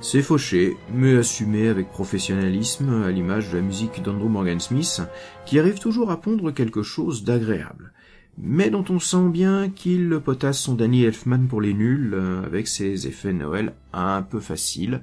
C'est 0.00 0.22
fauché, 0.22 0.76
mais 0.94 1.16
assumé 1.16 1.66
avec 1.66 1.90
professionnalisme 1.90 3.02
à 3.02 3.10
l'image 3.10 3.50
de 3.50 3.56
la 3.56 3.62
musique 3.62 4.04
d'Andrew 4.04 4.28
Morgan 4.28 4.60
Smith 4.60 5.02
qui 5.46 5.58
arrive 5.58 5.80
toujours 5.80 6.12
à 6.12 6.20
pondre 6.20 6.54
quelque 6.54 6.84
chose 6.84 7.24
d'agréable. 7.24 7.92
Mais 8.38 8.70
dont 8.70 8.84
on 8.88 9.00
sent 9.00 9.30
bien 9.30 9.68
qu'il 9.68 10.16
potasse 10.24 10.60
son 10.60 10.74
Danny 10.74 11.02
Elfman 11.02 11.48
pour 11.48 11.60
les 11.60 11.74
nuls 11.74 12.14
euh, 12.14 12.44
avec 12.44 12.68
ses 12.68 13.08
effets 13.08 13.32
Noël 13.32 13.72
un 13.92 14.22
peu 14.22 14.38
faciles, 14.38 15.02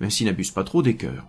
même 0.00 0.10
s'il 0.10 0.26
n'abuse 0.26 0.50
pas 0.50 0.64
trop 0.64 0.82
des 0.82 0.96
chœurs. 0.96 1.28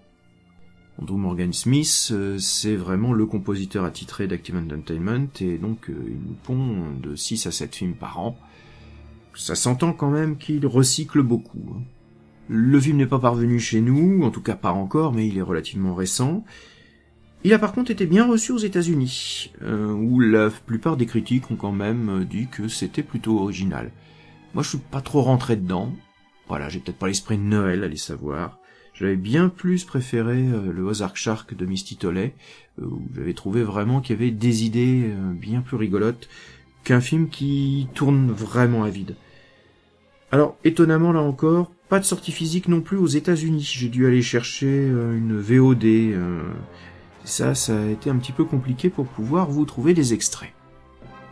Andrew 1.02 1.18
Morgan 1.18 1.52
Smith, 1.52 2.10
euh, 2.12 2.38
c'est 2.38 2.76
vraiment 2.76 3.12
le 3.12 3.26
compositeur 3.26 3.84
attitré 3.84 4.28
d'Active 4.28 4.56
Entertainment 4.56 5.28
et 5.42 5.58
donc 5.58 5.90
euh, 5.90 5.96
il 6.08 6.18
nous 6.28 6.36
pond 6.44 6.92
de 7.02 7.16
6 7.16 7.48
à 7.48 7.52
7 7.52 7.76
films 7.76 7.96
par 7.96 8.20
an. 8.20 8.38
Ça 9.36 9.56
s'entend 9.56 9.92
quand 9.92 10.10
même 10.10 10.38
qu'il 10.38 10.66
recycle 10.66 11.22
beaucoup. 11.22 11.62
hein. 11.76 11.82
Le 12.48 12.80
film 12.80 12.98
n'est 12.98 13.08
pas 13.08 13.20
parvenu 13.20 13.60
chez 13.60 13.82
nous, 13.82 14.24
en 14.24 14.30
tout 14.30 14.42
cas 14.42 14.56
pas 14.56 14.72
encore, 14.72 15.12
mais 15.12 15.28
il 15.28 15.38
est 15.38 15.42
relativement 15.42 15.96
récent. 15.96 16.46
Il 17.44 17.54
a 17.54 17.60
par 17.60 17.74
contre 17.74 17.92
été 17.92 18.06
bien 18.06 18.26
reçu 18.26 18.54
aux 18.54 18.58
États-Unis, 18.58 19.52
euh, 19.64 19.92
où 19.92 20.20
la 20.20 20.50
plupart 20.50 20.96
des 20.96 21.06
critiques 21.06 21.52
ont 21.52 21.56
quand 21.56 21.72
même 21.72 22.26
dit 22.30 22.48
que 22.48 22.68
c'était 22.68 23.04
plutôt 23.04 23.40
original. 23.40 23.92
Moi, 24.54 24.64
je 24.64 24.70
suis 24.70 24.78
pas 24.78 25.02
trop 25.02 25.22
rentré 25.22 25.56
dedans. 25.58 25.92
Voilà, 26.48 26.70
j'ai 26.70 26.80
peut-être 26.80 26.98
pas 26.98 27.08
l'esprit 27.08 27.38
de 27.38 27.44
Noël, 27.44 27.84
allez 27.84 27.98
savoir. 27.98 28.60
J'avais 28.96 29.18
bien 29.18 29.50
plus 29.50 29.84
préféré 29.84 30.38
euh, 30.38 30.72
le 30.72 30.84
Ozark 30.84 31.18
Shark 31.18 31.54
de 31.54 31.66
Misty 31.66 31.98
Tolley, 31.98 32.34
euh, 32.82 32.86
où 32.86 33.02
j'avais 33.14 33.34
trouvé 33.34 33.62
vraiment 33.62 34.00
qu'il 34.00 34.16
y 34.16 34.20
avait 34.20 34.32
des 34.32 34.64
idées 34.64 35.04
euh, 35.08 35.34
bien 35.34 35.60
plus 35.60 35.76
rigolotes 35.76 36.30
qu'un 36.86 37.02
film 37.02 37.28
qui 37.28 37.90
tourne 37.94 38.32
vraiment 38.32 38.86
à 38.86 38.90
vide. 38.90 39.18
Alors, 40.32 40.56
étonnamment 40.64 41.12
là 41.12 41.20
encore, 41.20 41.72
pas 41.90 42.00
de 42.00 42.06
sortie 42.06 42.32
physique 42.32 42.70
non 42.70 42.80
plus 42.80 42.98
aux 42.98 43.08
États-Unis. 43.08 43.70
J'ai 43.70 43.90
dû 43.90 44.08
aller 44.08 44.22
chercher 44.22 44.88
une 44.88 45.38
VOD. 45.40 45.86
ça, 47.24 47.56
ça 47.56 47.80
a 47.80 47.86
été 47.88 48.10
un 48.10 48.18
petit 48.18 48.32
peu 48.32 48.44
compliqué 48.44 48.90
pour 48.90 49.08
pouvoir 49.08 49.50
vous 49.50 49.66
trouver 49.66 49.94
des 49.94 50.14
extraits. 50.14 50.52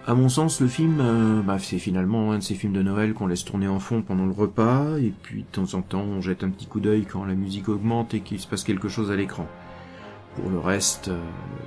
À 0.05 0.15
mon 0.15 0.27
sens, 0.27 0.59
le 0.59 0.67
film, 0.67 0.99
euh, 0.99 1.41
bah, 1.41 1.59
c'est 1.59 1.79
finalement 1.79 2.33
un 2.33 2.39
de 2.39 2.43
ces 2.43 2.55
films 2.55 2.73
de 2.73 2.81
Noël 2.81 3.13
qu'on 3.13 3.25
laisse 3.25 3.45
tourner 3.45 3.69
en 3.69 3.79
fond 3.79 4.01
pendant 4.01 4.25
le 4.25 4.33
repas, 4.33 4.97
et 4.97 5.13
puis 5.23 5.43
de 5.43 5.47
temps 5.47 5.77
en 5.77 5.81
temps 5.81 6.01
on 6.01 6.19
jette 6.19 6.43
un 6.43 6.49
petit 6.49 6.65
coup 6.65 6.81
d'œil 6.81 7.05
quand 7.05 7.23
la 7.23 7.35
musique 7.35 7.69
augmente 7.69 8.13
et 8.13 8.19
qu'il 8.19 8.37
se 8.37 8.45
passe 8.45 8.65
quelque 8.65 8.89
chose 8.89 9.11
à 9.11 9.15
l'écran. 9.15 9.47
Pour 10.35 10.49
le 10.49 10.59
reste, 10.59 11.07
euh, 11.07 11.21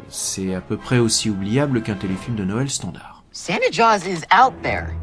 c'est 0.09 0.55
à 0.55 0.61
peu 0.61 0.77
près 0.77 0.99
aussi 0.99 1.31
oubliable 1.31 1.83
qu'un 1.83 1.95
téléfilm 1.95 2.37
de 2.37 2.45
Noël 2.45 2.69
standard. 2.69 3.23
Santa 3.33 3.71
Jaws 3.71 4.07
is 4.07 4.23
out 4.31 4.53
there, 4.63 4.95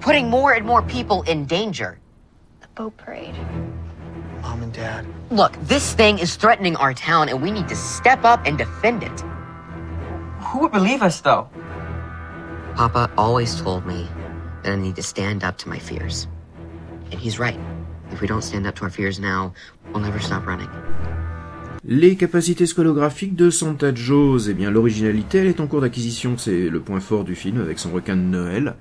putting 0.00 0.28
more 0.28 0.52
and 0.52 0.66
more 0.66 0.82
people 0.82 1.22
in 1.26 1.46
danger. 1.46 1.98
The 2.60 2.68
boat 2.76 2.92
parade. 2.98 3.36
Mom 4.42 4.62
and 4.62 4.72
Dad. 4.72 5.06
Look, 5.30 5.52
this 5.66 5.94
thing 5.94 6.18
is 6.18 6.36
threatening 6.36 6.76
our 6.76 6.92
town, 6.92 7.30
and 7.30 7.40
we 7.40 7.50
need 7.50 7.68
to 7.68 7.76
step 7.76 8.22
up 8.24 8.46
and 8.46 8.58
defend 8.58 9.02
it. 9.02 9.24
Who 10.40 10.58
would 10.60 10.72
believe 10.72 11.02
us, 11.02 11.22
though? 11.22 11.48
Papa 12.76 13.10
always 13.18 13.60
told 13.60 13.84
me 13.86 14.08
that 14.62 14.72
I 14.72 14.76
need 14.76 14.96
to 14.96 15.02
stand 15.02 15.44
up 15.44 15.58
to 15.58 15.68
my 15.68 15.78
fears. 15.78 16.26
And 17.10 17.20
he's 17.20 17.38
right. 17.38 17.58
If 18.10 18.22
we 18.22 18.26
don't 18.26 18.42
stand 18.42 18.66
up 18.66 18.74
to 18.76 18.84
our 18.84 18.90
fears 18.90 19.20
now, 19.20 19.52
we'll 19.92 20.02
never 20.02 20.18
stop 20.18 20.46
running. 20.46 20.68
Les 21.84 22.16
capacités 22.16 22.66
scolographiques 22.66 23.34
de 23.34 23.50
Santa 23.50 23.94
Jaws, 23.94 24.48
eh 24.48 24.54
bien 24.54 24.70
l'originalité 24.70 25.38
elle 25.38 25.48
est 25.48 25.60
en 25.60 25.66
cours 25.66 25.80
d'acquisition, 25.80 26.38
c'est 26.38 26.68
le 26.68 26.80
point 26.80 27.00
fort 27.00 27.24
du 27.24 27.34
film 27.34 27.60
avec 27.60 27.78
son 27.78 27.90
requin 27.90 28.16
de 28.16 28.22
Noël. 28.22 28.76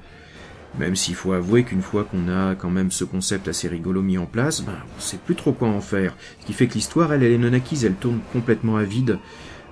Même 0.79 0.95
s'il 0.95 1.15
faut 1.15 1.33
avouer 1.33 1.63
qu'une 1.63 1.81
fois 1.81 2.05
qu'on 2.05 2.29
a 2.29 2.55
quand 2.55 2.69
même 2.69 2.91
ce 2.91 3.03
concept 3.03 3.50
assez 3.50 3.67
rigolo 3.67 4.01
mis 4.01 4.17
en 4.17 4.25
place, 4.25 4.62
ben, 4.62 4.77
on 4.98 5.01
sait 5.01 5.17
plus 5.17 5.36
trop 5.36 5.51
quoi 5.51 5.67
en 5.67 5.81
faire. 5.81 6.15
Ce 6.39 6.45
qui 6.45 6.53
fait 6.53 6.67
que 6.67 6.75
l'histoire, 6.75 7.12
elle, 7.12 7.24
elle 7.24 7.33
est 7.33 7.38
non 7.38 7.51
acquise, 7.51 7.83
elle 7.83 7.95
tourne 7.95 8.19
complètement 8.31 8.77
à 8.77 8.83
vide. 8.83 9.19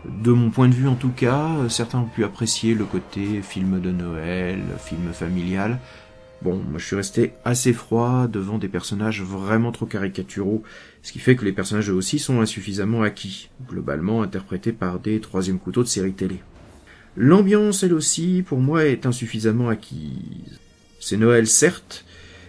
De 0.06 0.32
mon 0.32 0.50
point 0.50 0.70
de 0.70 0.74
vue 0.74 0.88
en 0.88 0.96
tout 0.96 1.10
cas, 1.10 1.50
euh, 1.58 1.70
certains 1.70 2.00
ont 2.00 2.06
pu 2.06 2.24
apprécier 2.24 2.74
le 2.74 2.86
côté 2.86 3.42
film 3.42 3.82
de 3.82 3.92
Noël, 3.92 4.62
film 4.80 5.12
familial. 5.12 5.78
Bon, 6.42 6.56
moi 6.56 6.80
je 6.80 6.86
suis 6.86 6.96
resté 6.96 7.34
assez 7.44 7.74
froid 7.74 8.28
devant 8.28 8.58
des 8.58 8.70
personnages 8.70 9.22
vraiment 9.22 9.74
trop 9.74 9.86
caricaturaux, 9.86 10.64
ce 11.04 11.12
qui 11.12 11.20
fait 11.20 11.36
que 11.36 11.44
les 11.44 11.52
personnages 11.52 11.90
eux 11.90 11.94
aussi 11.94 12.18
sont 12.18 12.40
insuffisamment 12.40 13.02
acquis, 13.02 13.50
globalement 13.68 14.22
interprétés 14.22 14.72
par 14.72 15.00
des 15.00 15.20
troisième 15.20 15.60
couteaux 15.60 15.84
de 15.84 15.90
série 15.90 16.14
télé. 16.14 16.42
L'ambiance, 17.18 17.84
elle 17.84 17.94
aussi, 17.94 18.42
pour 18.48 18.60
moi, 18.60 18.86
est 18.86 19.06
insuffisamment 19.06 19.68
acquise. 19.68 20.60
C'est 21.02 21.18
Noël, 21.18 21.46
certes, 21.46 22.06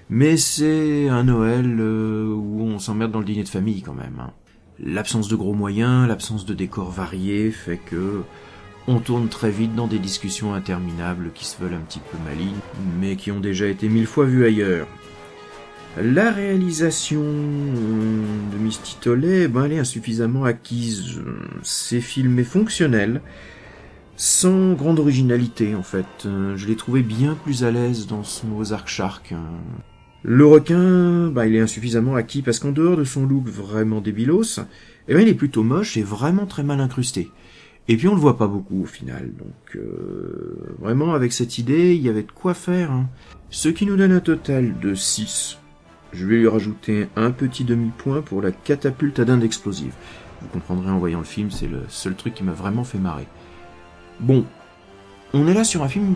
mais 0.08 0.36
c'est 0.36 1.08
un 1.08 1.24
Noël 1.24 1.76
euh, 1.80 2.32
où 2.32 2.62
on 2.62 2.78
s'emmerde 2.78 3.10
dans 3.10 3.18
le 3.18 3.24
dîner 3.24 3.42
de 3.42 3.48
famille 3.48 3.82
quand 3.82 3.94
même. 3.94 4.20
hein. 4.20 4.30
L'absence 4.82 5.28
de 5.28 5.36
gros 5.36 5.52
moyens, 5.52 6.08
l'absence 6.08 6.46
de 6.46 6.54
décors 6.54 6.90
variés 6.90 7.50
fait 7.50 7.76
que 7.76 8.22
on 8.88 8.98
tourne 8.98 9.28
très 9.28 9.50
vite 9.50 9.74
dans 9.74 9.86
des 9.86 9.98
discussions 9.98 10.54
interminables 10.54 11.32
qui 11.34 11.44
se 11.44 11.60
veulent 11.62 11.74
un 11.74 11.80
petit 11.80 12.00
peu 12.00 12.16
malignes, 12.24 12.60
mais 12.98 13.16
qui 13.16 13.30
ont 13.30 13.40
déjà 13.40 13.66
été 13.66 13.88
mille 13.88 14.06
fois 14.06 14.24
vues 14.24 14.44
ailleurs. 14.44 14.86
La 16.00 16.30
réalisation 16.30 17.20
de 17.22 18.56
Misty 18.58 18.96
Tolley, 19.00 19.48
ben, 19.48 19.64
elle 19.64 19.72
est 19.72 19.78
insuffisamment 19.78 20.44
acquise. 20.44 21.20
C'est 21.62 22.00
filmé 22.00 22.42
fonctionnel, 22.42 23.20
sans 24.16 24.72
grande 24.72 24.98
originalité 24.98 25.74
en 25.74 25.82
fait. 25.82 26.06
Je 26.24 26.66
l'ai 26.66 26.76
trouvé 26.76 27.02
bien 27.02 27.34
plus 27.34 27.64
à 27.64 27.70
l'aise 27.70 28.06
dans 28.06 28.24
son 28.24 28.52
Ozark 28.56 28.88
Shark. 28.88 29.34
Le 30.22 30.44
requin, 30.44 31.28
ben, 31.28 31.46
il 31.46 31.56
est 31.56 31.60
insuffisamment 31.60 32.14
acquis 32.14 32.42
parce 32.42 32.58
qu'en 32.58 32.72
dehors 32.72 32.96
de 32.96 33.04
son 33.04 33.26
look 33.26 33.46
vraiment 33.46 34.00
débilos, 34.00 34.60
eh 35.08 35.14
ben, 35.14 35.22
il 35.22 35.28
est 35.28 35.34
plutôt 35.34 35.62
moche 35.62 35.96
et 35.96 36.02
vraiment 36.02 36.46
très 36.46 36.62
mal 36.62 36.80
incrusté. 36.80 37.30
Et 37.88 37.96
puis 37.96 38.06
on 38.06 38.14
le 38.14 38.20
voit 38.20 38.36
pas 38.36 38.46
beaucoup 38.46 38.82
au 38.82 38.86
final. 38.86 39.32
Donc 39.36 39.76
euh, 39.76 40.76
vraiment 40.78 41.14
avec 41.14 41.32
cette 41.32 41.58
idée, 41.58 41.94
il 41.94 42.02
y 42.02 42.08
avait 42.08 42.22
de 42.22 42.30
quoi 42.30 42.54
faire. 42.54 42.92
Hein. 42.92 43.08
Ce 43.48 43.68
qui 43.68 43.86
nous 43.86 43.96
donne 43.96 44.12
un 44.12 44.20
total 44.20 44.78
de 44.78 44.94
6. 44.94 45.58
Je 46.12 46.26
vais 46.26 46.36
lui 46.36 46.48
rajouter 46.48 47.08
un 47.16 47.30
petit 47.30 47.64
demi-point 47.64 48.20
pour 48.20 48.42
la 48.42 48.52
catapulte 48.52 49.18
à 49.20 49.24
dinde 49.24 49.42
explosive. 49.42 49.94
Vous 50.42 50.48
comprendrez 50.48 50.90
en 50.90 50.98
voyant 50.98 51.18
le 51.18 51.24
film, 51.24 51.50
c'est 51.50 51.66
le 51.68 51.82
seul 51.88 52.14
truc 52.14 52.34
qui 52.34 52.44
m'a 52.44 52.52
vraiment 52.52 52.84
fait 52.84 52.98
marrer. 52.98 53.26
Bon, 54.20 54.44
on 55.32 55.46
est 55.46 55.54
là 55.54 55.64
sur 55.64 55.82
un 55.82 55.88
film 55.88 56.14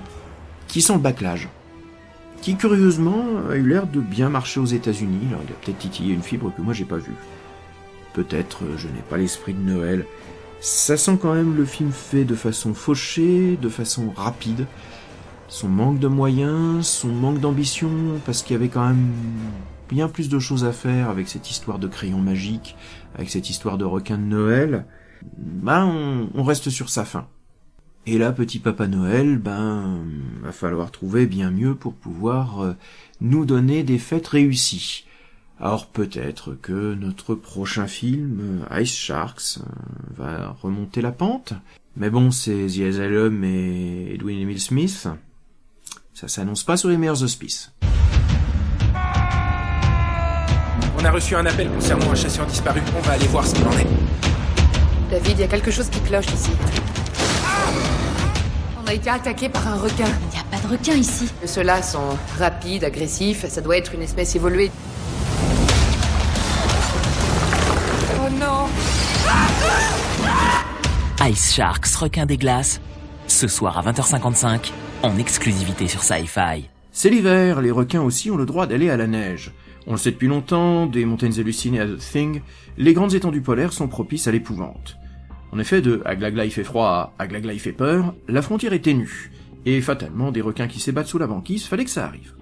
qui 0.69 0.83
sent 0.83 0.95
le 0.95 0.99
bâclage. 0.99 1.49
Qui 2.45 2.57
curieusement 2.57 3.25
a 3.51 3.57
eu 3.57 3.67
l'air 3.67 3.87
de 3.87 4.01
bien 4.01 4.29
marcher 4.29 4.61
aux 4.61 4.67
États-Unis. 4.67 5.29
Alors 5.31 5.41
il 5.49 5.51
a 5.51 5.57
peut-être 5.57 5.79
titillé 5.79 6.13
une 6.13 6.21
fibre 6.21 6.53
que 6.55 6.61
moi 6.61 6.75
j'ai 6.75 6.85
pas 6.85 6.99
vue. 6.99 7.15
Peut-être 8.13 8.65
euh, 8.65 8.77
je 8.77 8.87
n'ai 8.89 9.01
pas 9.09 9.17
l'esprit 9.17 9.55
de 9.55 9.61
Noël. 9.61 10.05
Ça 10.61 10.99
sent 10.99 11.19
quand 11.23 11.33
même 11.33 11.57
le 11.57 11.65
film 11.65 11.91
fait 11.91 12.27
de 12.27 12.35
façon 12.35 12.75
fauchée, 12.75 13.57
de 13.57 13.69
façon 13.71 14.11
rapide. 14.15 14.67
Son 15.49 15.71
manque 15.71 15.99
de 15.99 16.07
moyens, 16.07 16.87
son 16.87 17.09
manque 17.09 17.41
d'ambition, 17.41 17.91
parce 18.27 18.43
qu'il 18.43 18.53
y 18.53 18.59
avait 18.59 18.69
quand 18.69 18.89
même 18.89 19.09
bien 19.89 20.09
plus 20.09 20.29
de 20.29 20.39
choses 20.39 20.67
à 20.67 20.73
faire 20.73 21.09
avec 21.09 21.29
cette 21.29 21.51
histoire 21.51 21.79
de 21.79 21.89
crayon 21.89 22.19
magique, 22.19 22.77
avec 23.15 23.31
cette 23.31 23.49
histoire 23.49 23.79
de 23.79 23.87
requin 23.87 24.19
de 24.19 24.25
Noël. 24.25 24.85
Ben, 25.39 25.87
on, 25.87 26.29
on 26.35 26.43
reste 26.43 26.69
sur 26.69 26.91
sa 26.91 27.07
fin. 27.07 27.27
Et 28.07 28.19
là, 28.19 28.33
petit 28.33 28.59
Papa 28.59 28.87
Noël, 28.87 29.39
ben, 29.39 30.05
va 30.43 30.53
falloir 30.53 30.91
trouver 30.91 31.25
bien 31.25 31.51
mieux 31.51 31.75
pour 31.75 31.95
pouvoir 31.95 32.61
euh, 32.61 32.77
nous 33.23 33.47
donner 33.47 33.83
des 33.83 33.99
fêtes 33.99 34.29
réussies. 34.29 35.07
Alors 35.59 35.87
peut-être 35.87 36.53
que 36.53 36.95
notre 36.95 37.35
prochain 37.35 37.87
film, 37.87 38.65
euh, 38.71 38.83
Ice 38.83 38.95
Sharks, 38.95 39.59
euh, 39.59 39.63
va 40.19 40.55
remonter 40.61 41.01
la 41.01 41.13
pente. 41.13 41.55
Mais 41.97 42.11
bon, 42.11 42.31
c'est 42.31 42.67
The 42.67 42.81
Asylum 42.81 43.43
et 43.43 44.13
Edwin 44.13 44.39
Emil 44.39 44.61
Smith. 44.61 45.09
Ça 46.13 46.29
s'annonce 46.29 46.63
pas 46.63 46.77
sur 46.77 46.91
les 46.91 46.99
meilleurs 46.99 47.23
auspices. 47.23 47.73
On 50.99 51.05
a 51.05 51.11
reçu 51.11 51.37
un 51.37 51.47
appel 51.47 51.71
concernant 51.71 52.11
un 52.11 52.15
chasseur 52.15 52.47
disparu. 52.47 52.81
On 52.99 53.01
va 53.01 53.13
aller 53.13 53.29
voir 53.29 53.47
ce 53.47 53.55
qu'il 53.55 53.67
en 53.67 53.73
est. 53.73 53.87
David, 55.11 55.39
il 55.39 55.41
y 55.41 55.45
a 55.45 55.49
quelque 55.49 55.71
chose 55.71 55.89
qui 55.89 56.01
cloche 56.01 56.27
ici. 56.35 56.51
A 58.95 58.97
été 58.97 59.11
attaqué 59.11 59.49
par 59.49 59.67
un 59.67 59.75
requin. 59.75 60.07
Il 60.07 60.35
n'y 60.35 60.41
a 60.41 60.45
pas 60.49 60.69
de 60.69 60.73
requin 60.73 60.95
ici. 60.95 61.29
Ceux-là 61.45 61.83
sont 61.83 62.17
rapides, 62.39 62.85
agressifs. 62.85 63.45
Ça 63.49 63.61
doit 63.61 63.77
être 63.77 63.93
une 63.93 64.03
espèce 64.03 64.37
évoluée. 64.37 64.71
Oh 68.21 68.31
non 68.39 68.69
Ice 71.29 71.55
Sharks, 71.55 71.93
requin 71.97 72.25
des 72.25 72.37
glaces. 72.37 72.81
Ce 73.27 73.49
soir 73.49 73.79
à 73.79 73.91
20h55, 73.91 74.71
en 75.03 75.19
exclusivité 75.19 75.89
sur 75.89 76.05
Sci-Fi. 76.05 76.69
C'est 76.93 77.11
l'hiver, 77.11 77.63
les 77.63 77.73
requins 77.73 78.03
aussi 78.03 78.31
ont 78.31 78.37
le 78.37 78.47
droit 78.47 78.69
d'aller 78.69 78.91
à 78.91 78.97
la 78.97 79.09
neige. 79.09 79.51
On 79.89 79.93
le 79.93 79.99
sait 79.99 80.13
depuis 80.13 80.29
longtemps, 80.29 80.87
des 80.87 81.05
montagnes 81.05 81.41
hallucinées 81.41 81.81
à 81.81 81.87
The 81.87 81.99
Thing, 81.99 82.43
les 82.79 82.93
grandes 82.93 83.15
étendues 83.15 83.43
polaires 83.43 83.73
sont 83.73 83.89
propices 83.89 84.29
à 84.29 84.31
l'épouvante. 84.31 84.99
En 85.55 85.61
effet, 85.61 85.81
de 85.81 86.03
Aglagla 86.05 86.45
il 86.45 86.51
fait 86.51 86.65
froid 86.65 87.15
à 87.17 87.23
Aglagla 87.23 87.53
il 87.53 87.61
fait 87.61 87.71
peur, 87.71 88.17
la 88.27 88.43
frontière 88.43 88.73
est 88.73 88.81
ténue. 88.81 89.31
Et 89.67 89.81
fatalement, 89.81 90.33
des 90.33 90.41
requins 90.41 90.67
qui 90.67 90.81
s'ébattent 90.81 91.07
sous 91.07 91.19
la 91.19 91.29
banquise, 91.29 91.65
fallait 91.65 91.85
que 91.85 91.91
ça 91.91 92.05
arrive. 92.05 92.35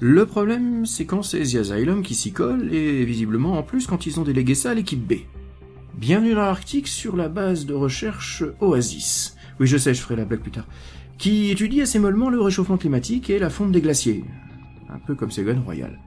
Le 0.00 0.24
problème, 0.24 0.86
c'est 0.86 1.04
quand 1.04 1.22
c'est 1.22 1.42
The 1.42 1.56
Asylum 1.56 2.02
qui 2.02 2.14
s'y 2.14 2.32
colle, 2.32 2.72
et 2.72 3.04
visiblement 3.04 3.58
en 3.58 3.62
plus 3.62 3.86
quand 3.86 4.06
ils 4.06 4.18
ont 4.20 4.22
délégué 4.22 4.54
ça 4.54 4.70
à 4.70 4.74
l'équipe 4.74 5.06
B. 5.06 5.16
Bienvenue 5.98 6.32
dans 6.32 6.40
l'Arctique 6.46 6.88
sur 6.88 7.14
la 7.14 7.28
base 7.28 7.66
de 7.66 7.74
recherche 7.74 8.42
Oasis. 8.62 9.36
Oui, 9.60 9.66
je 9.66 9.76
sais, 9.76 9.92
je 9.92 10.00
ferai 10.00 10.16
la 10.16 10.24
blague 10.24 10.40
plus 10.40 10.50
tard. 10.50 10.66
Qui 11.18 11.50
étudie 11.50 11.82
assez 11.82 11.98
mollement 11.98 12.30
le 12.30 12.40
réchauffement 12.40 12.78
climatique 12.78 13.28
et 13.28 13.38
la 13.38 13.50
fonte 13.50 13.72
des 13.72 13.82
glaciers. 13.82 14.24
Un 14.88 14.98
peu 14.98 15.14
comme 15.14 15.30
Ségolène 15.30 15.62
Royal. 15.62 15.98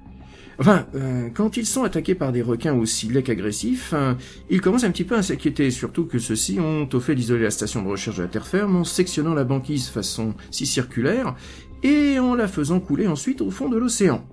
Enfin, 0.59 0.85
euh, 0.93 1.29
quand 1.33 1.55
ils 1.55 1.65
sont 1.65 1.83
attaqués 1.83 2.15
par 2.15 2.33
des 2.33 2.41
requins 2.41 2.73
aussi 2.73 3.07
laids 3.07 3.23
qu'agressifs, 3.23 3.93
euh, 3.93 4.13
ils 4.49 4.59
commencent 4.59 4.83
un 4.83 4.91
petit 4.91 5.05
peu 5.05 5.15
à 5.15 5.23
s'inquiéter, 5.23 5.71
surtout 5.71 6.05
que 6.05 6.19
ceux-ci 6.19 6.59
ont 6.59 6.89
au 6.91 6.99
fait 6.99 7.15
d'isoler 7.15 7.43
la 7.43 7.51
station 7.51 7.81
de 7.81 7.87
recherche 7.87 8.17
de 8.17 8.23
la 8.23 8.27
terre 8.27 8.45
ferme 8.45 8.75
en 8.75 8.83
sectionnant 8.83 9.33
la 9.33 9.45
banquise 9.45 9.87
façon 9.87 10.33
si 10.51 10.65
circulaire, 10.65 11.35
et 11.81 12.19
en 12.19 12.35
la 12.35 12.49
faisant 12.49 12.81
couler 12.81 13.07
ensuite 13.07 13.39
au 13.39 13.51
fond 13.51 13.69
de 13.69 13.77
l'océan. 13.77 14.27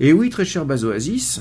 Et 0.00 0.12
oui, 0.12 0.30
très 0.30 0.44
cher 0.44 0.66
Bazoasis. 0.66 1.40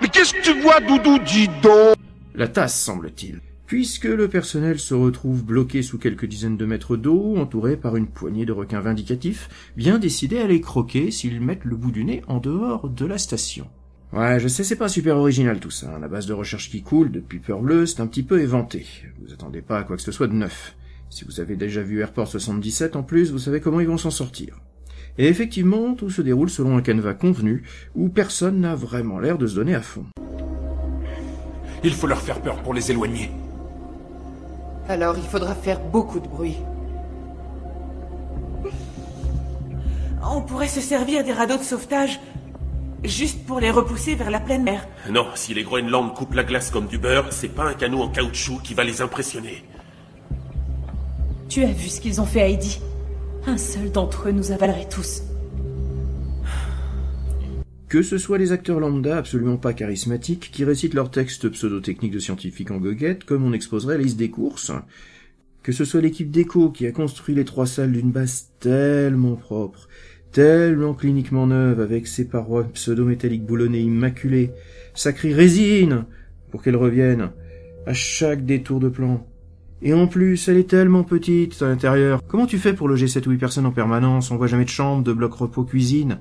Mais 0.00 0.08
qu'est-ce 0.08 0.32
que 0.32 0.42
tu 0.42 0.60
vois, 0.62 0.80
Doudou, 0.80 1.18
dis 1.18 1.48
donc? 1.62 1.96
La 2.34 2.48
tasse, 2.48 2.80
semble-t-il. 2.80 3.40
Puisque 3.72 4.04
le 4.04 4.28
personnel 4.28 4.78
se 4.78 4.92
retrouve 4.92 5.46
bloqué 5.46 5.80
sous 5.80 5.96
quelques 5.96 6.26
dizaines 6.26 6.58
de 6.58 6.66
mètres 6.66 6.98
d'eau, 6.98 7.38
entouré 7.38 7.78
par 7.78 7.96
une 7.96 8.06
poignée 8.06 8.44
de 8.44 8.52
requins 8.52 8.82
vindicatifs, 8.82 9.48
bien 9.78 9.98
décidés 9.98 10.40
à 10.40 10.46
les 10.46 10.60
croquer 10.60 11.10
s'ils 11.10 11.40
mettent 11.40 11.64
le 11.64 11.76
bout 11.76 11.90
du 11.90 12.04
nez 12.04 12.22
en 12.26 12.36
dehors 12.36 12.90
de 12.90 13.06
la 13.06 13.16
station. 13.16 13.66
Ouais, 14.12 14.38
je 14.38 14.46
sais, 14.46 14.62
c'est 14.62 14.76
pas 14.76 14.90
super 14.90 15.16
original 15.16 15.58
tout 15.58 15.70
ça. 15.70 15.98
La 15.98 16.08
base 16.08 16.26
de 16.26 16.34
recherche 16.34 16.68
qui 16.68 16.82
coule 16.82 17.10
depuis 17.10 17.38
Peur 17.38 17.62
c'est 17.86 18.02
un 18.02 18.06
petit 18.06 18.22
peu 18.22 18.42
éventé. 18.42 18.84
Vous 19.22 19.32
attendez 19.32 19.62
pas 19.62 19.78
à 19.78 19.84
quoi 19.84 19.96
que 19.96 20.02
ce 20.02 20.12
soit 20.12 20.28
de 20.28 20.34
neuf. 20.34 20.76
Si 21.08 21.24
vous 21.24 21.40
avez 21.40 21.56
déjà 21.56 21.80
vu 21.80 22.00
Airport 22.00 22.28
77 22.28 22.94
en 22.94 23.02
plus, 23.02 23.32
vous 23.32 23.38
savez 23.38 23.62
comment 23.62 23.80
ils 23.80 23.88
vont 23.88 23.96
s'en 23.96 24.10
sortir. 24.10 24.60
Et 25.16 25.28
effectivement, 25.28 25.94
tout 25.94 26.10
se 26.10 26.20
déroule 26.20 26.50
selon 26.50 26.76
un 26.76 26.82
canevas 26.82 27.14
convenu, 27.14 27.62
où 27.94 28.10
personne 28.10 28.60
n'a 28.60 28.74
vraiment 28.74 29.18
l'air 29.18 29.38
de 29.38 29.46
se 29.46 29.54
donner 29.54 29.74
à 29.74 29.80
fond. 29.80 30.04
Il 31.82 31.94
faut 31.94 32.06
leur 32.06 32.20
faire 32.20 32.42
peur 32.42 32.62
pour 32.62 32.74
les 32.74 32.90
éloigner. 32.90 33.30
Alors 34.88 35.16
il 35.16 35.24
faudra 35.24 35.54
faire 35.54 35.80
beaucoup 35.80 36.20
de 36.20 36.28
bruit. 36.28 36.58
On 40.24 40.40
pourrait 40.40 40.68
se 40.68 40.80
servir 40.80 41.24
des 41.24 41.32
radeaux 41.32 41.56
de 41.56 41.62
sauvetage 41.62 42.20
juste 43.04 43.44
pour 43.44 43.58
les 43.58 43.70
repousser 43.70 44.14
vers 44.14 44.30
la 44.30 44.40
pleine 44.40 44.62
mer. 44.62 44.86
Non, 45.10 45.26
si 45.34 45.54
les 45.54 45.64
Groenland 45.64 46.14
coupent 46.14 46.34
la 46.34 46.44
glace 46.44 46.70
comme 46.70 46.86
du 46.86 46.98
beurre, 46.98 47.26
c'est 47.30 47.48
pas 47.48 47.64
un 47.64 47.74
canot 47.74 48.02
en 48.02 48.08
caoutchouc 48.08 48.60
qui 48.62 48.74
va 48.74 48.84
les 48.84 49.02
impressionner. 49.02 49.64
Tu 51.48 51.64
as 51.64 51.72
vu 51.72 51.88
ce 51.88 52.00
qu'ils 52.00 52.20
ont 52.20 52.26
fait 52.26 52.42
à 52.42 52.48
Heidi? 52.48 52.80
Un 53.46 53.58
seul 53.58 53.90
d'entre 53.90 54.28
eux 54.28 54.32
nous 54.32 54.52
avalerait 54.52 54.88
tous. 54.88 55.22
Que 57.92 58.00
ce 58.00 58.16
soit 58.16 58.38
les 58.38 58.52
acteurs 58.52 58.80
lambda 58.80 59.18
absolument 59.18 59.58
pas 59.58 59.74
charismatiques 59.74 60.50
qui 60.50 60.64
récitent 60.64 60.94
leurs 60.94 61.10
textes 61.10 61.50
pseudo-techniques 61.50 62.14
de 62.14 62.20
scientifiques 62.20 62.70
en 62.70 62.78
goguette 62.78 63.24
comme 63.24 63.44
on 63.44 63.52
exposerait 63.52 63.98
la 63.98 64.04
liste 64.04 64.16
des 64.16 64.30
courses, 64.30 64.72
que 65.62 65.72
ce 65.72 65.84
soit 65.84 66.00
l'équipe 66.00 66.30
d'écho 66.30 66.70
qui 66.70 66.86
a 66.86 66.90
construit 66.90 67.34
les 67.34 67.44
trois 67.44 67.66
salles 67.66 67.92
d'une 67.92 68.10
base 68.10 68.48
tellement 68.60 69.34
propre, 69.34 69.90
tellement 70.30 70.94
cliniquement 70.94 71.46
neuve 71.46 71.80
avec 71.80 72.06
ses 72.06 72.26
parois 72.26 72.64
pseudo-métalliques 72.64 73.44
boulonnées 73.44 73.82
immaculées, 73.82 74.52
ça 74.94 75.12
crie 75.12 75.34
résine 75.34 76.06
pour 76.50 76.62
qu'elle 76.62 76.76
revienne 76.76 77.32
à 77.86 77.92
chaque 77.92 78.46
détour 78.46 78.80
de 78.80 78.88
plan. 78.88 79.26
Et 79.82 79.92
en 79.92 80.06
plus, 80.06 80.48
elle 80.48 80.56
est 80.56 80.70
tellement 80.70 81.04
petite 81.04 81.60
à 81.60 81.68
l'intérieur. 81.68 82.22
Comment 82.26 82.46
tu 82.46 82.56
fais 82.56 82.72
pour 82.72 82.88
loger 82.88 83.08
7 83.08 83.26
ou 83.26 83.32
8 83.32 83.38
personnes 83.38 83.66
en 83.66 83.72
permanence? 83.72 84.30
On 84.30 84.36
voit 84.36 84.46
jamais 84.46 84.64
de 84.64 84.70
chambre, 84.70 85.02
de 85.02 85.12
bloc 85.12 85.34
repos, 85.34 85.64
cuisine. 85.64 86.20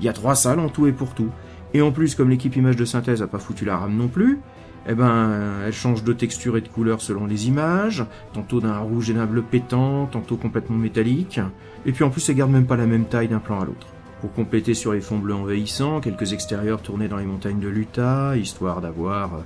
Il 0.00 0.04
y 0.06 0.08
a 0.08 0.12
trois 0.12 0.34
salles 0.34 0.60
en 0.60 0.68
tout 0.68 0.86
et 0.86 0.92
pour 0.92 1.14
tout. 1.14 1.28
Et 1.74 1.82
en 1.82 1.92
plus, 1.92 2.14
comme 2.14 2.30
l'équipe 2.30 2.56
image 2.56 2.76
de 2.76 2.84
synthèse 2.84 3.22
a 3.22 3.26
pas 3.26 3.38
foutu 3.38 3.64
la 3.64 3.76
rame 3.76 3.96
non 3.96 4.08
plus, 4.08 4.40
eh 4.88 4.94
ben, 4.94 5.30
elle 5.66 5.72
change 5.72 6.04
de 6.04 6.12
texture 6.12 6.56
et 6.56 6.62
de 6.62 6.68
couleur 6.68 7.00
selon 7.00 7.26
les 7.26 7.48
images, 7.48 8.04
tantôt 8.32 8.60
d'un 8.60 8.78
rouge 8.78 9.10
et 9.10 9.14
d'un 9.14 9.26
bleu 9.26 9.42
pétant, 9.42 10.06
tantôt 10.06 10.36
complètement 10.36 10.76
métallique. 10.76 11.40
Et 11.86 11.92
puis 11.92 12.02
en 12.02 12.10
plus, 12.10 12.28
elle 12.28 12.36
garde 12.36 12.50
même 12.50 12.66
pas 12.66 12.76
la 12.76 12.86
même 12.86 13.04
taille 13.04 13.28
d'un 13.28 13.38
plan 13.38 13.60
à 13.60 13.64
l'autre. 13.64 13.86
Pour 14.20 14.32
compléter 14.32 14.74
sur 14.74 14.92
les 14.92 15.00
fonds 15.00 15.18
bleus 15.18 15.34
envahissants, 15.34 16.00
quelques 16.00 16.32
extérieurs 16.32 16.82
tournés 16.82 17.08
dans 17.08 17.16
les 17.18 17.24
montagnes 17.24 17.60
de 17.60 17.68
l'Utah, 17.68 18.36
histoire 18.36 18.80
d'avoir 18.80 19.42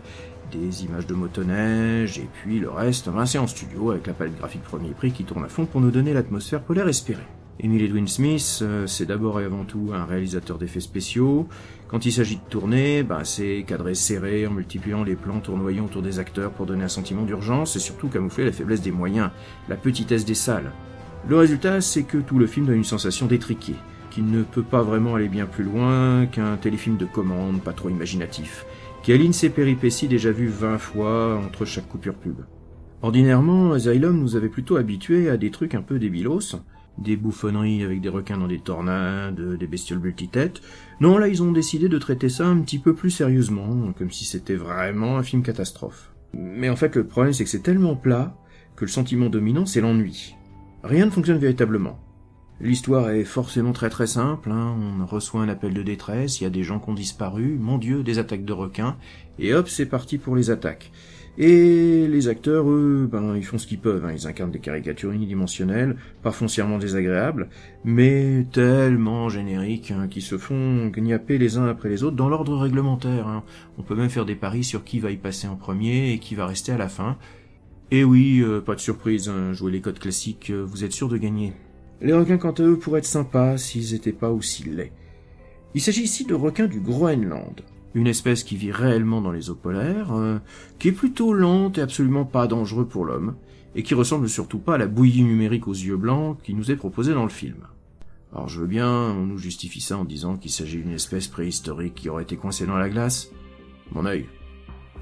des 0.53 0.85
images 0.85 1.07
de 1.07 1.15
motoneige, 1.15 2.19
et 2.19 2.29
puis 2.33 2.61
le 2.61 2.71
reste, 2.71 3.09
ben, 3.09 3.27
c'est 3.27 3.39
en 3.39 3.47
studio 3.47 3.91
avec 3.91 4.07
la 4.07 4.13
palette 4.13 4.39
graphique 4.39 4.63
premier 4.63 4.91
prix 4.91 5.11
qui 5.11 5.25
tourne 5.25 5.45
à 5.45 5.49
fond 5.49 5.67
pour 5.67 5.81
nous 5.81 5.91
donner 5.91 6.13
l'atmosphère 6.13 6.61
polaire 6.61 6.89
espérée. 6.89 7.27
Emile 7.61 7.83
Edwin 7.83 8.09
Smith, 8.09 8.61
euh, 8.63 8.87
c'est 8.89 9.07
d'abord 9.07 9.41
et 9.41 9.45
avant 9.45 9.65
tout 9.65 9.91
un 9.95 10.05
réalisateur 10.05 10.59
d'effets 10.59 10.81
spéciaux. 10.81 11.47
Quand 11.87 12.05
il 12.05 12.13
s'agit 12.13 12.37
de 12.37 12.51
tourner, 12.51 13.05
bah, 13.05 13.21
c'est 13.23 13.65
cadré 13.67 13.95
serré 13.95 14.47
en 14.47 14.51
multipliant 14.51 15.05
les 15.05 15.15
plans 15.15 15.39
tournoyant 15.39 15.85
autour 15.85 16.03
des 16.03 16.19
acteurs 16.19 16.51
pour 16.51 16.67
donner 16.67 16.85
un 16.85 16.89
sentiment 16.89 17.23
d'urgence 17.23 17.77
et 17.77 17.79
surtout 17.79 18.09
camoufler 18.09 18.45
la 18.45 18.53
faiblesse 18.53 18.83
des 18.83 18.91
moyens, 18.91 19.31
la 19.69 19.77
petitesse 19.77 20.25
des 20.25 20.35
salles. 20.35 20.73
Le 21.29 21.37
résultat, 21.37 21.81
c'est 21.81 22.03
que 22.03 22.19
tout 22.19 22.39
le 22.39 22.49
film 22.49 22.67
donne 22.67 22.77
une 22.77 22.85
sensation 22.85 23.27
d'étriqué, 23.27 23.75
qui 24.11 24.23
ne 24.23 24.43
peut 24.43 24.65
pas 24.65 24.83
vraiment 24.83 25.15
aller 25.15 25.29
bien 25.29 25.47
plus 25.47 25.65
loin 25.65 26.27
qu'un 26.27 26.57
téléfilm 26.57 26.97
de 26.97 27.07
commande 27.07 27.63
pas 27.63 27.73
trop 27.73 27.89
imaginatif, 27.89 28.67
qui 29.05 29.13
aligne 29.13 29.33
ses 29.33 29.49
péripéties 29.49 30.09
déjà 30.09 30.33
vues 30.33 30.49
20 30.49 30.79
fois 30.79 31.41
entre 31.47 31.65
chaque 31.65 31.89
coupure 31.89 32.15
pub. 32.15 32.41
Ordinairement, 33.01 33.73
Asylum 33.73 34.19
nous 34.19 34.35
avait 34.35 34.49
plutôt 34.49 34.77
habitués 34.77 35.31
à 35.31 35.37
des 35.37 35.51
trucs 35.51 35.75
un 35.75 35.83
peu 35.83 35.99
débilos, 35.99 36.57
des 36.99 37.17
bouffonneries 37.17 37.83
avec 37.83 38.01
des 38.01 38.09
requins 38.09 38.39
dans 38.39 38.47
des 38.47 38.61
tornades, 38.61 39.57
des 39.59 39.67
bestioles 39.67 40.01
multitêtes. 40.01 40.61
Non, 41.01 41.19
là, 41.19 41.29
ils 41.29 41.43
ont 41.43 41.53
décidé 41.53 41.89
de 41.89 41.99
traiter 41.99 42.29
ça 42.29 42.47
un 42.47 42.61
petit 42.61 42.79
peu 42.79 42.95
plus 42.95 43.11
sérieusement, 43.11 43.93
comme 43.99 44.11
si 44.11 44.25
c'était 44.25 44.57
vraiment 44.57 45.19
un 45.19 45.23
film 45.23 45.43
catastrophe. 45.43 46.13
Mais 46.33 46.69
en 46.69 46.77
fait, 46.77 46.97
le 46.97 47.07
problème, 47.07 47.33
c'est 47.33 47.45
que 47.45 47.51
c'est 47.51 47.63
tellement 47.63 47.97
plat 47.97 48.37
que 48.77 48.85
le 48.85 48.91
sentiment 48.91 49.29
dominant, 49.29 49.67
c'est 49.67 49.81
l'ennui. 49.81 50.35
Rien 50.83 51.07
ne 51.07 51.11
fonctionne 51.11 51.39
véritablement. 51.39 51.99
L'histoire 52.61 53.11
est 53.11 53.25
forcément 53.25 53.73
très 53.73 53.91
très 53.91 54.07
simple, 54.07 54.51
hein. 54.51 54.77
on 54.79 55.05
reçoit 55.07 55.43
un 55.43 55.49
appel 55.49 55.75
de 55.75 55.83
détresse, 55.83 56.41
il 56.41 56.45
y 56.45 56.47
a 56.47 56.51
des 56.51 56.63
gens 56.63 56.79
qui 56.79 56.89
ont 56.89 56.95
disparu, 56.95 57.59
mon 57.61 57.79
dieu, 57.79 58.05
des 58.05 58.21
attaques 58.21 58.45
de 58.45 58.53
requins, 58.53 58.97
et 59.41 59.55
hop, 59.55 59.69
c'est 59.69 59.87
parti 59.87 60.19
pour 60.19 60.37
les 60.37 60.51
attaques. 60.51 60.93
Et 61.37 62.07
les 62.07 62.29
acteurs, 62.29 62.71
eux, 62.71 63.09
ben, 63.11 63.35
ils 63.35 63.45
font 63.45 63.59
ce 63.59 63.67
qu'ils 63.67 63.81
peuvent. 63.81 64.05
Hein. 64.05 64.13
Ils 64.13 64.29
incarnent 64.29 64.53
des 64.53 64.61
caricatures 64.61 65.11
unidimensionnelles, 65.11 65.97
pas 66.23 66.31
foncièrement 66.31 66.79
désagréables, 66.79 67.49
mais 67.85 68.47
tellement 68.53 69.29
génériques, 69.29 69.91
hein, 69.91 70.07
qui 70.09 70.21
se 70.21 70.39
font 70.39 70.87
gnapper 70.89 71.39
les 71.39 71.59
uns 71.59 71.67
après 71.67 71.89
les 71.89 72.05
autres 72.05 72.17
dans 72.17 72.29
l'ordre 72.29 72.57
réglementaire. 72.57 73.27
Hein. 73.27 73.43
On 73.79 73.83
peut 73.83 73.97
même 73.97 74.11
faire 74.11 74.27
des 74.27 74.37
paris 74.37 74.63
sur 74.63 74.85
qui 74.85 75.01
va 75.01 75.11
y 75.11 75.17
passer 75.17 75.49
en 75.49 75.57
premier 75.57 76.13
et 76.13 76.19
qui 76.19 76.37
va 76.37 76.47
rester 76.47 76.71
à 76.71 76.79
la 76.79 76.89
fin. 76.89 77.19
Et 77.91 78.05
oui, 78.05 78.41
euh, 78.41 78.61
pas 78.61 78.77
de 78.77 78.81
surprise, 78.81 79.29
hein, 79.29 79.53
jouer 79.53 79.73
les 79.73 79.81
codes 79.81 79.99
classiques, 79.99 80.51
euh, 80.51 80.65
vous 80.65 80.85
êtes 80.85 80.93
sûr 80.93 81.09
de 81.09 81.17
gagner. 81.17 81.53
Les 82.01 82.13
requins, 82.13 82.39
quant 82.39 82.53
à 82.53 82.63
eux, 82.63 82.79
pourraient 82.79 83.01
être 83.01 83.07
sympas 83.07 83.57
s'ils 83.57 83.95
étaient 83.95 84.13
pas 84.13 84.31
aussi 84.31 84.65
laids. 84.65 84.93
Il 85.75 85.81
s'agit 85.81 86.03
ici 86.03 86.25
de 86.25 86.35
requins 86.35 86.67
du 86.67 86.81
Groenland 86.81 87.61
une 87.95 88.07
espèce 88.07 88.45
qui 88.45 88.57
vit 88.57 88.73
réellement 88.73 89.21
dans 89.21 89.33
les 89.33 89.51
eaux 89.51 89.55
polaires, 89.55 90.13
euh, 90.13 90.39
qui 90.79 90.89
est 90.89 90.93
plutôt 90.93 91.33
lente 91.33 91.79
et 91.79 91.83
absolument 91.83 92.25
pas 92.25 92.47
dangereux 92.47 92.87
pour 92.87 93.05
l'homme, 93.05 93.35
et 93.75 93.83
qui 93.83 93.95
ressemble 93.95 94.29
surtout 94.29 94.59
pas 94.59 94.75
à 94.75 94.79
la 94.79 94.87
bouillie 94.87 95.23
numérique 95.23 95.69
aux 95.69 95.73
yeux 95.73 95.97
blancs 95.97 96.39
qui 96.43 96.55
nous 96.55 96.71
est 96.71 96.77
proposée 96.77 97.15
dans 97.15 97.25
le 97.25 97.29
film. 97.31 97.67
Alors 98.33 98.49
je 98.49 98.61
veux 98.61 98.67
bien, 98.67 98.91
on 98.91 99.27
nous 99.27 99.39
justifie 99.39 99.81
ça 99.81 99.97
en 99.97 100.05
disant 100.05 100.37
qu'il 100.37 100.51
s'agit 100.51 100.79
d'une 100.79 100.93
espèce 100.93 101.29
préhistorique 101.29 101.95
qui 101.95 102.09
aurait 102.09 102.25
été 102.25 102.37
coincée 102.37 102.67
dans 102.67 102.77
la 102.77 102.89
glace. 102.89 103.31
Mon 103.93 104.07
œil. 104.07 104.27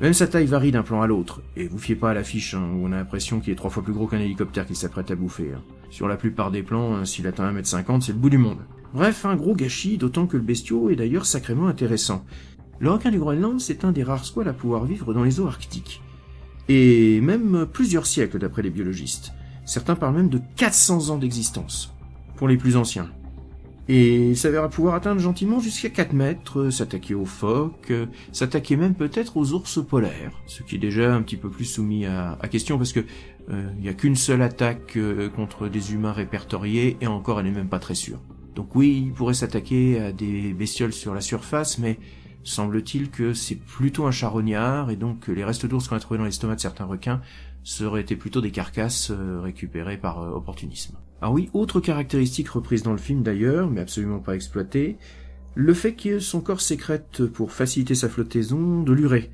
Même 0.00 0.12
sa 0.12 0.26
taille 0.26 0.46
varie 0.46 0.72
d'un 0.72 0.82
plan 0.82 1.00
à 1.00 1.06
l'autre, 1.06 1.42
et 1.56 1.66
vous 1.66 1.78
fiez 1.78 1.94
pas 1.94 2.10
à 2.10 2.14
l'affiche, 2.14 2.54
hein, 2.54 2.70
où 2.74 2.86
on 2.86 2.92
a 2.92 2.96
l'impression 2.96 3.40
qu'il 3.40 3.52
est 3.52 3.56
trois 3.56 3.70
fois 3.70 3.82
plus 3.82 3.92
gros 3.92 4.06
qu'un 4.06 4.18
hélicoptère 4.18 4.66
qui 4.66 4.74
s'apprête 4.74 5.10
à 5.10 5.14
bouffer. 5.14 5.52
Hein. 5.54 5.62
Sur 5.90 6.08
la 6.08 6.16
plupart 6.16 6.50
des 6.50 6.62
plans, 6.62 6.94
hein, 6.94 7.04
s'il 7.04 7.26
atteint 7.26 7.52
1m50, 7.52 8.00
c'est 8.00 8.12
le 8.12 8.18
bout 8.18 8.30
du 8.30 8.38
monde. 8.38 8.58
Bref, 8.94 9.24
un 9.24 9.36
gros 9.36 9.54
gâchis, 9.54 9.96
d'autant 9.96 10.26
que 10.26 10.36
le 10.36 10.42
bestiau 10.42 10.90
est 10.90 10.96
d'ailleurs 10.96 11.24
sacrément 11.24 11.68
intéressant. 11.68 12.24
Le 12.78 12.90
requin 12.90 13.10
du 13.10 13.18
Groenland, 13.18 13.60
c'est 13.60 13.84
un 13.84 13.92
des 13.92 14.02
rares 14.02 14.24
squales 14.24 14.48
à 14.48 14.52
pouvoir 14.52 14.84
vivre 14.84 15.14
dans 15.14 15.22
les 15.22 15.40
eaux 15.40 15.46
arctiques. 15.46 16.02
Et 16.68 17.20
même 17.20 17.66
plusieurs 17.72 18.06
siècles 18.06 18.38
d'après 18.38 18.62
les 18.62 18.70
biologistes. 18.70 19.32
Certains 19.64 19.94
parlent 19.94 20.16
même 20.16 20.28
de 20.28 20.40
400 20.56 21.10
ans 21.10 21.18
d'existence, 21.18 21.94
pour 22.36 22.48
les 22.48 22.56
plus 22.56 22.76
anciens. 22.76 23.10
Et 23.88 24.30
il 24.30 24.36
s'avère 24.36 24.68
pouvoir 24.70 24.94
atteindre 24.94 25.20
gentiment 25.20 25.58
jusqu'à 25.58 25.90
4 25.90 26.12
mètres, 26.12 26.70
s'attaquer 26.70 27.14
aux 27.14 27.24
phoques, 27.24 27.92
s'attaquer 28.30 28.76
même 28.76 28.94
peut-être 28.94 29.36
aux 29.36 29.52
ours 29.52 29.84
polaires, 29.84 30.40
ce 30.46 30.62
qui 30.62 30.76
est 30.76 30.78
déjà 30.78 31.14
un 31.14 31.22
petit 31.22 31.36
peu 31.36 31.50
plus 31.50 31.64
soumis 31.64 32.06
à, 32.06 32.38
question 32.50 32.78
parce 32.78 32.92
que 32.92 33.00
euh, 33.50 33.68
il 33.76 33.82
n'y 33.82 33.88
a 33.88 33.94
qu'une 33.94 34.14
seule 34.14 34.42
attaque 34.42 34.96
euh, 34.96 35.28
contre 35.28 35.66
des 35.66 35.92
humains 35.92 36.12
répertoriés 36.12 36.96
et 37.00 37.08
encore 37.08 37.40
elle 37.40 37.46
n'est 37.46 37.52
même 37.52 37.68
pas 37.68 37.80
très 37.80 37.96
sûre. 37.96 38.20
Donc 38.54 38.76
oui, 38.76 39.02
il 39.06 39.12
pourrait 39.12 39.34
s'attaquer 39.34 40.00
à 40.00 40.12
des 40.12 40.52
bestioles 40.52 40.92
sur 40.92 41.12
la 41.12 41.20
surface, 41.20 41.78
mais 41.78 41.98
semble-t-il 42.44 43.10
que 43.10 43.34
c'est 43.34 43.56
plutôt 43.56 44.06
un 44.06 44.10
charognard 44.10 44.90
et 44.90 44.96
donc 44.96 45.28
les 45.28 45.44
restes 45.44 45.66
d'ours 45.66 45.88
qu'on 45.88 45.96
a 45.96 46.00
trouvés 46.00 46.18
dans 46.18 46.24
l'estomac 46.24 46.56
de 46.56 46.60
certains 46.60 46.84
requins 46.84 47.20
seraient 47.64 48.02
plutôt 48.04 48.40
des 48.40 48.50
carcasses 48.50 49.10
euh, 49.10 49.40
récupérées 49.40 49.96
par 49.96 50.20
euh, 50.20 50.30
opportunisme. 50.30 50.96
Ah 51.20 51.30
oui, 51.30 51.48
autre 51.52 51.80
caractéristique 51.80 52.48
reprise 52.48 52.82
dans 52.82 52.92
le 52.92 52.98
film 52.98 53.22
d'ailleurs, 53.22 53.70
mais 53.70 53.80
absolument 53.80 54.18
pas 54.18 54.34
exploitée, 54.34 54.98
le 55.54 55.74
fait 55.74 55.94
que 55.94 56.18
son 56.18 56.40
corps 56.40 56.60
sécrète 56.60 57.26
pour 57.26 57.52
faciliter 57.52 57.94
sa 57.94 58.08
flottaison 58.08 58.82
de 58.82 58.92
l'urée, 58.92 59.30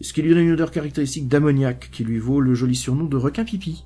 ce 0.00 0.12
qui 0.12 0.22
lui 0.22 0.30
donne 0.30 0.44
une 0.44 0.52
odeur 0.52 0.70
caractéristique 0.70 1.26
d'ammoniac 1.26 1.88
qui 1.90 2.04
lui 2.04 2.18
vaut 2.18 2.40
le 2.40 2.54
joli 2.54 2.76
surnom 2.76 3.06
de 3.06 3.16
requin 3.16 3.44
pipi. 3.44 3.84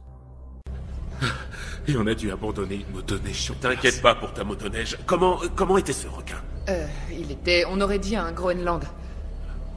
Et 1.88 1.96
on 1.96 2.06
a 2.06 2.14
dû 2.14 2.30
abandonner 2.30 2.84
une 2.86 2.94
motoneige 2.94 3.52
T'inquiète 3.60 4.02
pas 4.02 4.14
pour 4.14 4.32
ta 4.34 4.44
motoneige. 4.44 4.98
Comment, 5.06 5.40
comment 5.56 5.78
était 5.78 5.92
ce 5.92 6.06
requin? 6.08 6.36
Euh, 6.68 6.86
il 7.10 7.30
était, 7.30 7.64
on 7.68 7.80
aurait 7.80 7.98
dit, 7.98 8.16
un 8.16 8.32
Groenland. 8.32 8.84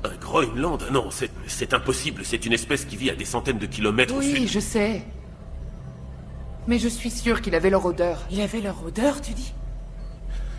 Un 0.04 0.16
Groenland? 0.18 0.84
Non, 0.92 1.10
c'est 1.48 1.74
impossible. 1.74 2.24
C'est 2.24 2.46
une 2.46 2.54
espèce 2.54 2.86
qui 2.86 2.96
vit 2.96 3.10
à 3.10 3.16
des 3.16 3.26
centaines 3.26 3.58
de 3.58 3.66
kilomètres 3.66 4.14
oui, 4.16 4.26
au 4.26 4.30
sud. 4.36 4.40
Oui, 4.42 4.48
je 4.48 4.60
sais. 4.60 5.04
Mais 6.68 6.80
je 6.80 6.88
suis 6.88 7.12
sûr 7.12 7.42
qu'il 7.42 7.56
avait 7.56 7.70
leur 7.70 7.86
odeur. 7.86 8.22
Il 8.32 8.42
avait 8.42 8.62
leur 8.62 8.84
odeur, 8.84 9.22
tu 9.22 9.34
dis? 9.34 9.54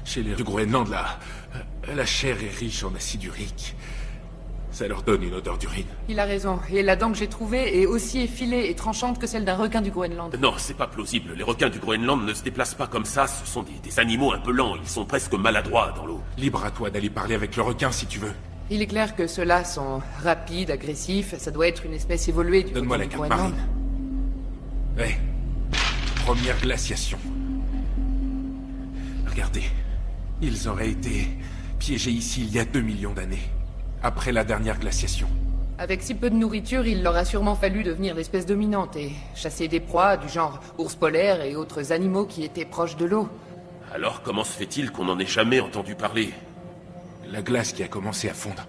Chez 0.04 0.22
les 0.22 0.34
du 0.34 0.44
Groenland, 0.44 0.88
là, 0.88 1.18
la 1.94 2.06
chair 2.06 2.36
est 2.42 2.56
riche 2.56 2.84
en 2.84 2.94
acide 2.94 3.24
urique. 3.24 3.74
Ça 4.76 4.86
leur 4.86 5.02
donne 5.02 5.22
une 5.22 5.32
odeur 5.32 5.56
d'urine. 5.56 5.86
Il 6.06 6.20
a 6.20 6.26
raison. 6.26 6.60
Et 6.70 6.82
la 6.82 6.96
dent 6.96 7.10
que 7.10 7.16
j'ai 7.16 7.28
trouvée 7.28 7.80
est 7.80 7.86
aussi 7.86 8.20
effilée 8.20 8.66
et 8.68 8.74
tranchante 8.74 9.18
que 9.18 9.26
celle 9.26 9.46
d'un 9.46 9.56
requin 9.56 9.80
du 9.80 9.90
Groenland. 9.90 10.36
Non, 10.38 10.52
c'est 10.58 10.76
pas 10.76 10.86
plausible. 10.86 11.32
Les 11.34 11.42
requins 11.42 11.70
du 11.70 11.78
Groenland 11.78 12.22
ne 12.22 12.34
se 12.34 12.42
déplacent 12.42 12.74
pas 12.74 12.86
comme 12.86 13.06
ça. 13.06 13.26
Ce 13.26 13.46
sont 13.46 13.64
des, 13.82 13.98
animaux 13.98 14.34
un 14.34 14.38
peu 14.38 14.52
lents. 14.52 14.76
Ils 14.76 14.86
sont 14.86 15.06
presque 15.06 15.32
maladroits 15.32 15.94
dans 15.96 16.04
l'eau. 16.04 16.20
Libre 16.36 16.62
à 16.62 16.70
toi 16.70 16.90
d'aller 16.90 17.08
parler 17.08 17.34
avec 17.34 17.56
le 17.56 17.62
requin 17.62 17.90
si 17.90 18.04
tu 18.04 18.18
veux. 18.18 18.34
Il 18.68 18.82
est 18.82 18.86
clair 18.86 19.16
que 19.16 19.26
ceux-là 19.26 19.64
sont 19.64 20.02
rapides, 20.22 20.70
agressifs. 20.70 21.34
Ça 21.38 21.50
doit 21.50 21.68
être 21.68 21.86
une 21.86 21.94
espèce 21.94 22.28
évoluée 22.28 22.62
du 22.62 22.74
Donne-moi 22.74 22.98
la 22.98 23.06
carte 23.06 23.30
marine. 23.30 23.54
Ouais. 24.98 25.18
Première 26.26 26.60
glaciation. 26.60 27.18
Regardez. 29.26 29.64
Ils 30.42 30.68
auraient 30.68 30.90
été 30.90 31.28
piégés 31.78 32.10
ici 32.10 32.42
il 32.42 32.52
y 32.54 32.58
a 32.58 32.66
deux 32.66 32.82
millions 32.82 33.14
d'années 33.14 33.55
après 34.06 34.32
la 34.32 34.44
dernière 34.44 34.78
glaciation. 34.78 35.28
Avec 35.78 36.02
si 36.02 36.14
peu 36.14 36.30
de 36.30 36.36
nourriture, 36.36 36.86
il 36.86 37.02
leur 37.02 37.16
a 37.16 37.24
sûrement 37.24 37.54
fallu 37.54 37.82
devenir 37.82 38.14
l'espèce 38.14 38.46
dominante 38.46 38.96
et 38.96 39.12
chasser 39.34 39.68
des 39.68 39.80
proies 39.80 40.16
du 40.16 40.28
genre 40.28 40.60
ours 40.78 40.94
polaires 40.94 41.42
et 41.42 41.54
autres 41.56 41.92
animaux 41.92 42.24
qui 42.24 42.44
étaient 42.44 42.64
proches 42.64 42.96
de 42.96 43.04
l'eau. 43.04 43.28
Alors 43.92 44.22
comment 44.22 44.44
se 44.44 44.52
fait-il 44.52 44.90
qu'on 44.90 45.04
n'en 45.04 45.18
ait 45.18 45.26
jamais 45.26 45.60
entendu 45.60 45.94
parler? 45.94 46.32
La 47.30 47.42
glace 47.42 47.72
qui 47.72 47.82
a 47.82 47.88
commencé 47.88 48.28
à 48.28 48.34
fondre 48.34 48.66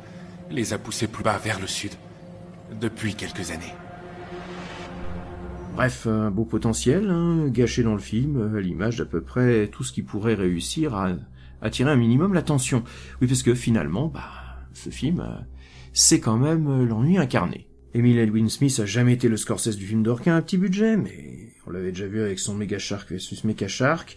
les 0.49 0.73
a 0.73 0.77
poussés 0.77 1.07
plus 1.07 1.23
bas 1.23 1.37
vers 1.37 1.59
le 1.59 1.67
sud, 1.67 1.91
depuis 2.79 3.15
quelques 3.15 3.51
années. 3.51 3.73
Bref, 5.75 6.07
un 6.07 6.31
beau 6.31 6.45
potentiel, 6.45 7.09
hein, 7.09 7.47
gâché 7.49 7.83
dans 7.83 7.93
le 7.93 7.99
film, 7.99 8.55
à 8.55 8.59
l'image 8.59 8.97
d'à 8.97 9.05
peu 9.05 9.21
près 9.21 9.67
tout 9.67 9.83
ce 9.83 9.91
qui 9.91 10.01
pourrait 10.01 10.33
réussir 10.33 10.95
à 10.95 11.09
attirer 11.61 11.91
un 11.91 11.95
minimum 11.95 12.33
l'attention. 12.33 12.83
Oui, 13.21 13.27
parce 13.27 13.43
que 13.43 13.53
finalement, 13.53 14.07
bah, 14.07 14.21
ce 14.77 14.89
film, 14.89 15.19
euh, 15.19 15.41
c'est 15.93 16.19
quand 16.19 16.37
même 16.37 16.67
euh, 16.67 16.85
l'ennui 16.85 17.17
incarné. 17.17 17.67
Emile 17.93 18.19
Edwin 18.19 18.49
Smith 18.49 18.79
a 18.79 18.85
jamais 18.85 19.13
été 19.13 19.27
le 19.27 19.37
Scorsese 19.37 19.75
du 19.75 19.85
film 19.85 20.03
d'Orquin 20.03 20.35
à 20.35 20.41
petit 20.41 20.57
budget, 20.57 20.97
mais 20.97 21.53
on 21.65 21.71
l'avait 21.71 21.91
déjà 21.91 22.07
vu 22.07 22.21
avec 22.21 22.39
son 22.39 22.53
Mega 22.53 22.77
Shark 22.77 23.11
vs 23.11 23.43
Mecha 23.43 23.67
Shark, 23.67 24.15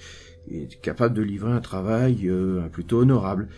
il 0.50 0.62
est 0.62 0.80
capable 0.80 1.14
de 1.14 1.22
livrer 1.22 1.52
un 1.52 1.60
travail 1.60 2.28
euh, 2.28 2.68
plutôt 2.68 2.98
honorable. 2.98 3.48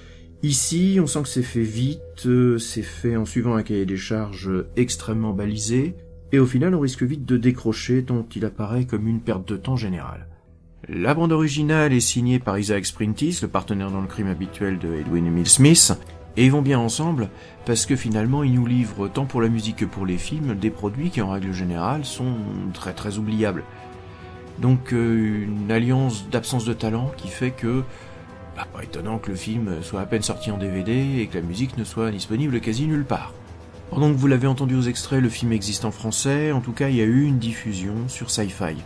Ici, 0.42 0.98
on 1.00 1.06
sent 1.06 1.22
que 1.22 1.28
c'est 1.28 1.42
fait 1.42 1.62
vite, 1.62 2.28
c'est 2.58 2.82
fait 2.82 3.16
en 3.16 3.24
suivant 3.24 3.54
un 3.54 3.62
cahier 3.62 3.86
des 3.86 3.96
charges 3.96 4.50
extrêmement 4.76 5.32
balisé, 5.32 5.94
et 6.32 6.38
au 6.38 6.46
final 6.46 6.74
on 6.74 6.80
risque 6.80 7.04
vite 7.04 7.24
de 7.24 7.36
décrocher 7.36 8.02
tant 8.02 8.26
il 8.34 8.44
apparaît 8.44 8.86
comme 8.86 9.06
une 9.06 9.20
perte 9.20 9.48
de 9.48 9.56
temps 9.56 9.76
générale. 9.76 10.26
La 10.88 11.14
bande 11.14 11.30
originale 11.30 11.92
est 11.92 12.00
signée 12.00 12.40
par 12.40 12.58
Isaac 12.58 12.84
Sprintis, 12.84 13.38
le 13.40 13.46
partenaire 13.46 13.92
dans 13.92 14.00
le 14.00 14.08
crime 14.08 14.26
habituel 14.26 14.80
de 14.80 14.92
Edwin 14.94 15.26
Emile 15.26 15.48
Smith, 15.48 15.92
et 16.36 16.44
ils 16.44 16.52
vont 16.52 16.62
bien 16.62 16.78
ensemble 16.78 17.28
parce 17.66 17.86
que 17.86 17.96
finalement 17.96 18.42
ils 18.42 18.54
nous 18.54 18.66
livrent 18.66 19.08
tant 19.08 19.26
pour 19.26 19.42
la 19.42 19.48
musique 19.48 19.76
que 19.76 19.84
pour 19.84 20.06
les 20.06 20.18
films 20.18 20.54
des 20.54 20.70
produits 20.70 21.10
qui 21.10 21.20
en 21.20 21.30
règle 21.30 21.52
générale 21.52 22.04
sont 22.04 22.34
très 22.72 22.92
très 22.92 23.18
oubliables. 23.18 23.64
Donc 24.58 24.92
euh, 24.92 25.44
une 25.44 25.70
alliance 25.70 26.28
d'absence 26.30 26.64
de 26.64 26.72
talent 26.72 27.10
qui 27.16 27.28
fait 27.28 27.50
que 27.50 27.82
bah, 28.56 28.66
pas 28.72 28.82
étonnant 28.82 29.18
que 29.18 29.30
le 29.30 29.36
film 29.36 29.82
soit 29.82 30.00
à 30.00 30.06
peine 30.06 30.22
sorti 30.22 30.50
en 30.50 30.58
DVD 30.58 31.20
et 31.20 31.26
que 31.26 31.36
la 31.36 31.42
musique 31.42 31.76
ne 31.76 31.84
soit 31.84 32.10
disponible 32.10 32.60
quasi 32.60 32.86
nulle 32.86 33.04
part. 33.04 33.32
Pendant 33.90 34.10
que 34.10 34.16
vous 34.16 34.26
l'avez 34.26 34.46
entendu 34.46 34.74
aux 34.74 34.82
extraits, 34.82 35.20
le 35.20 35.28
film 35.28 35.52
existe 35.52 35.84
en 35.84 35.90
français, 35.90 36.50
en 36.52 36.60
tout 36.60 36.72
cas 36.72 36.88
il 36.88 36.96
y 36.96 37.02
a 37.02 37.04
eu 37.04 37.24
une 37.24 37.38
diffusion 37.38 37.94
sur 38.08 38.30
Sci-Fi. 38.30 38.76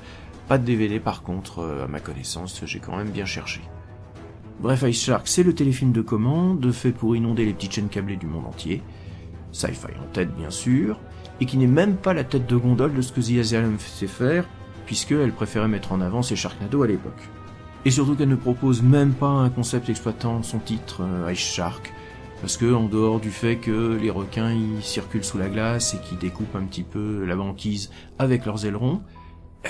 Pas 0.48 0.58
de 0.58 0.64
DVD 0.64 0.98
par 1.00 1.22
contre, 1.22 1.60
euh, 1.60 1.84
à 1.84 1.88
ma 1.88 2.00
connaissance, 2.00 2.60
j'ai 2.64 2.80
quand 2.80 2.96
même 2.96 3.10
bien 3.10 3.24
cherché. 3.24 3.60
Bref, 4.58 4.84
Ice 4.88 5.02
Shark, 5.02 5.28
c'est 5.28 5.42
le 5.42 5.54
téléfilm 5.54 5.92
de 5.92 6.00
commande, 6.00 6.72
fait 6.72 6.92
pour 6.92 7.14
inonder 7.14 7.44
les 7.44 7.52
petites 7.52 7.72
chaînes 7.72 7.90
câblées 7.90 8.16
du 8.16 8.26
monde 8.26 8.46
entier. 8.46 8.82
Sci-fi 9.52 9.88
en 10.02 10.12
tête, 10.12 10.34
bien 10.34 10.50
sûr, 10.50 10.98
et 11.40 11.46
qui 11.46 11.58
n'est 11.58 11.66
même 11.66 11.96
pas 11.96 12.14
la 12.14 12.24
tête 12.24 12.48
de 12.48 12.56
gondole 12.56 12.94
de 12.94 13.02
ce 13.02 13.12
que 13.12 13.20
The 13.20 13.38
Asylum 13.38 13.78
sait 13.78 14.06
faire, 14.06 14.48
puisqu'elle 14.86 15.32
préférait 15.32 15.68
mettre 15.68 15.92
en 15.92 16.00
avant 16.00 16.22
ses 16.22 16.36
Sharknado 16.36 16.82
à 16.82 16.86
l'époque. 16.86 17.28
Et 17.84 17.90
surtout 17.90 18.16
qu'elle 18.16 18.30
ne 18.30 18.34
propose 18.36 18.82
même 18.82 19.12
pas 19.12 19.28
un 19.28 19.50
concept 19.50 19.90
exploitant 19.90 20.42
son 20.42 20.58
titre, 20.58 21.02
euh, 21.02 21.32
Ice 21.32 21.38
Shark, 21.38 21.92
parce 22.40 22.56
que 22.56 22.72
en 22.72 22.84
dehors 22.84 23.20
du 23.20 23.30
fait 23.30 23.56
que 23.56 23.98
les 24.00 24.10
requins 24.10 24.52
ils 24.52 24.82
circulent 24.82 25.24
sous 25.24 25.38
la 25.38 25.48
glace 25.48 25.94
et 25.94 25.98
qu'ils 25.98 26.18
découpent 26.18 26.56
un 26.56 26.64
petit 26.64 26.82
peu 26.82 27.24
la 27.24 27.36
banquise 27.36 27.90
avec 28.18 28.46
leurs 28.46 28.64
ailerons, 28.64 29.02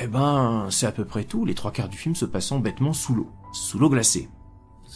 eh 0.00 0.06
ben 0.06 0.66
c'est 0.70 0.86
à 0.86 0.92
peu 0.92 1.04
près 1.04 1.24
tout, 1.24 1.44
les 1.44 1.54
trois 1.54 1.72
quarts 1.72 1.88
du 1.88 1.96
film 1.96 2.14
se 2.14 2.24
passant 2.24 2.58
bêtement 2.60 2.92
sous 2.92 3.14
l'eau, 3.14 3.30
sous 3.52 3.78
l'eau 3.78 3.90
glacée. 3.90 4.28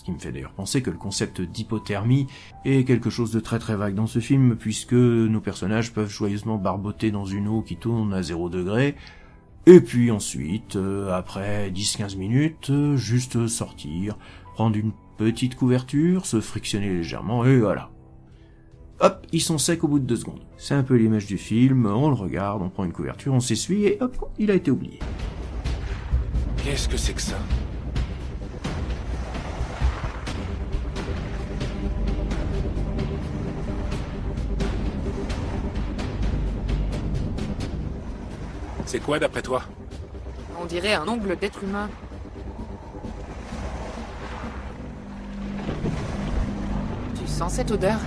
Ce 0.00 0.04
qui 0.04 0.12
me 0.12 0.18
fait 0.18 0.32
d'ailleurs 0.32 0.54
penser 0.54 0.80
que 0.80 0.88
le 0.88 0.96
concept 0.96 1.42
d'hypothermie 1.42 2.26
est 2.64 2.84
quelque 2.84 3.10
chose 3.10 3.30
de 3.32 3.38
très 3.38 3.58
très 3.58 3.76
vague 3.76 3.94
dans 3.94 4.06
ce 4.06 4.18
film, 4.18 4.56
puisque 4.56 4.94
nos 4.94 5.42
personnages 5.42 5.92
peuvent 5.92 6.08
joyeusement 6.08 6.56
barboter 6.56 7.10
dans 7.10 7.26
une 7.26 7.48
eau 7.48 7.60
qui 7.60 7.76
tourne 7.76 8.14
à 8.14 8.22
0 8.22 8.48
degré, 8.48 8.96
et 9.66 9.78
puis 9.82 10.10
ensuite, 10.10 10.76
euh, 10.76 11.12
après 11.12 11.70
10-15 11.70 12.16
minutes, 12.16 12.70
euh, 12.70 12.96
juste 12.96 13.46
sortir, 13.46 14.16
prendre 14.54 14.74
une 14.78 14.92
petite 15.18 15.54
couverture, 15.54 16.24
se 16.24 16.40
frictionner 16.40 16.88
légèrement, 16.88 17.44
et 17.44 17.60
voilà. 17.60 17.90
Hop, 19.00 19.26
ils 19.32 19.42
sont 19.42 19.58
secs 19.58 19.84
au 19.84 19.88
bout 19.88 19.98
de 19.98 20.06
deux 20.06 20.16
secondes. 20.16 20.46
C'est 20.56 20.72
un 20.72 20.82
peu 20.82 20.94
l'image 20.94 21.26
du 21.26 21.36
film, 21.36 21.84
on 21.84 22.08
le 22.08 22.14
regarde, 22.14 22.62
on 22.62 22.70
prend 22.70 22.84
une 22.84 22.92
couverture, 22.92 23.34
on 23.34 23.40
s'essuie, 23.40 23.84
et 23.84 23.98
hop, 24.00 24.16
il 24.38 24.50
a 24.50 24.54
été 24.54 24.70
oublié. 24.70 24.98
Qu'est-ce 26.64 26.88
que 26.88 26.96
c'est 26.96 27.12
que 27.12 27.20
ça? 27.20 27.36
C'est 38.90 38.98
quoi 38.98 39.20
d'après 39.20 39.40
toi 39.40 39.62
On 40.60 40.64
dirait 40.64 40.94
un 40.94 41.06
ongle 41.06 41.36
d'être 41.36 41.62
humain. 41.62 41.88
Tu 47.14 47.24
sens 47.28 47.52
cette 47.52 47.70
odeur 47.70 48.00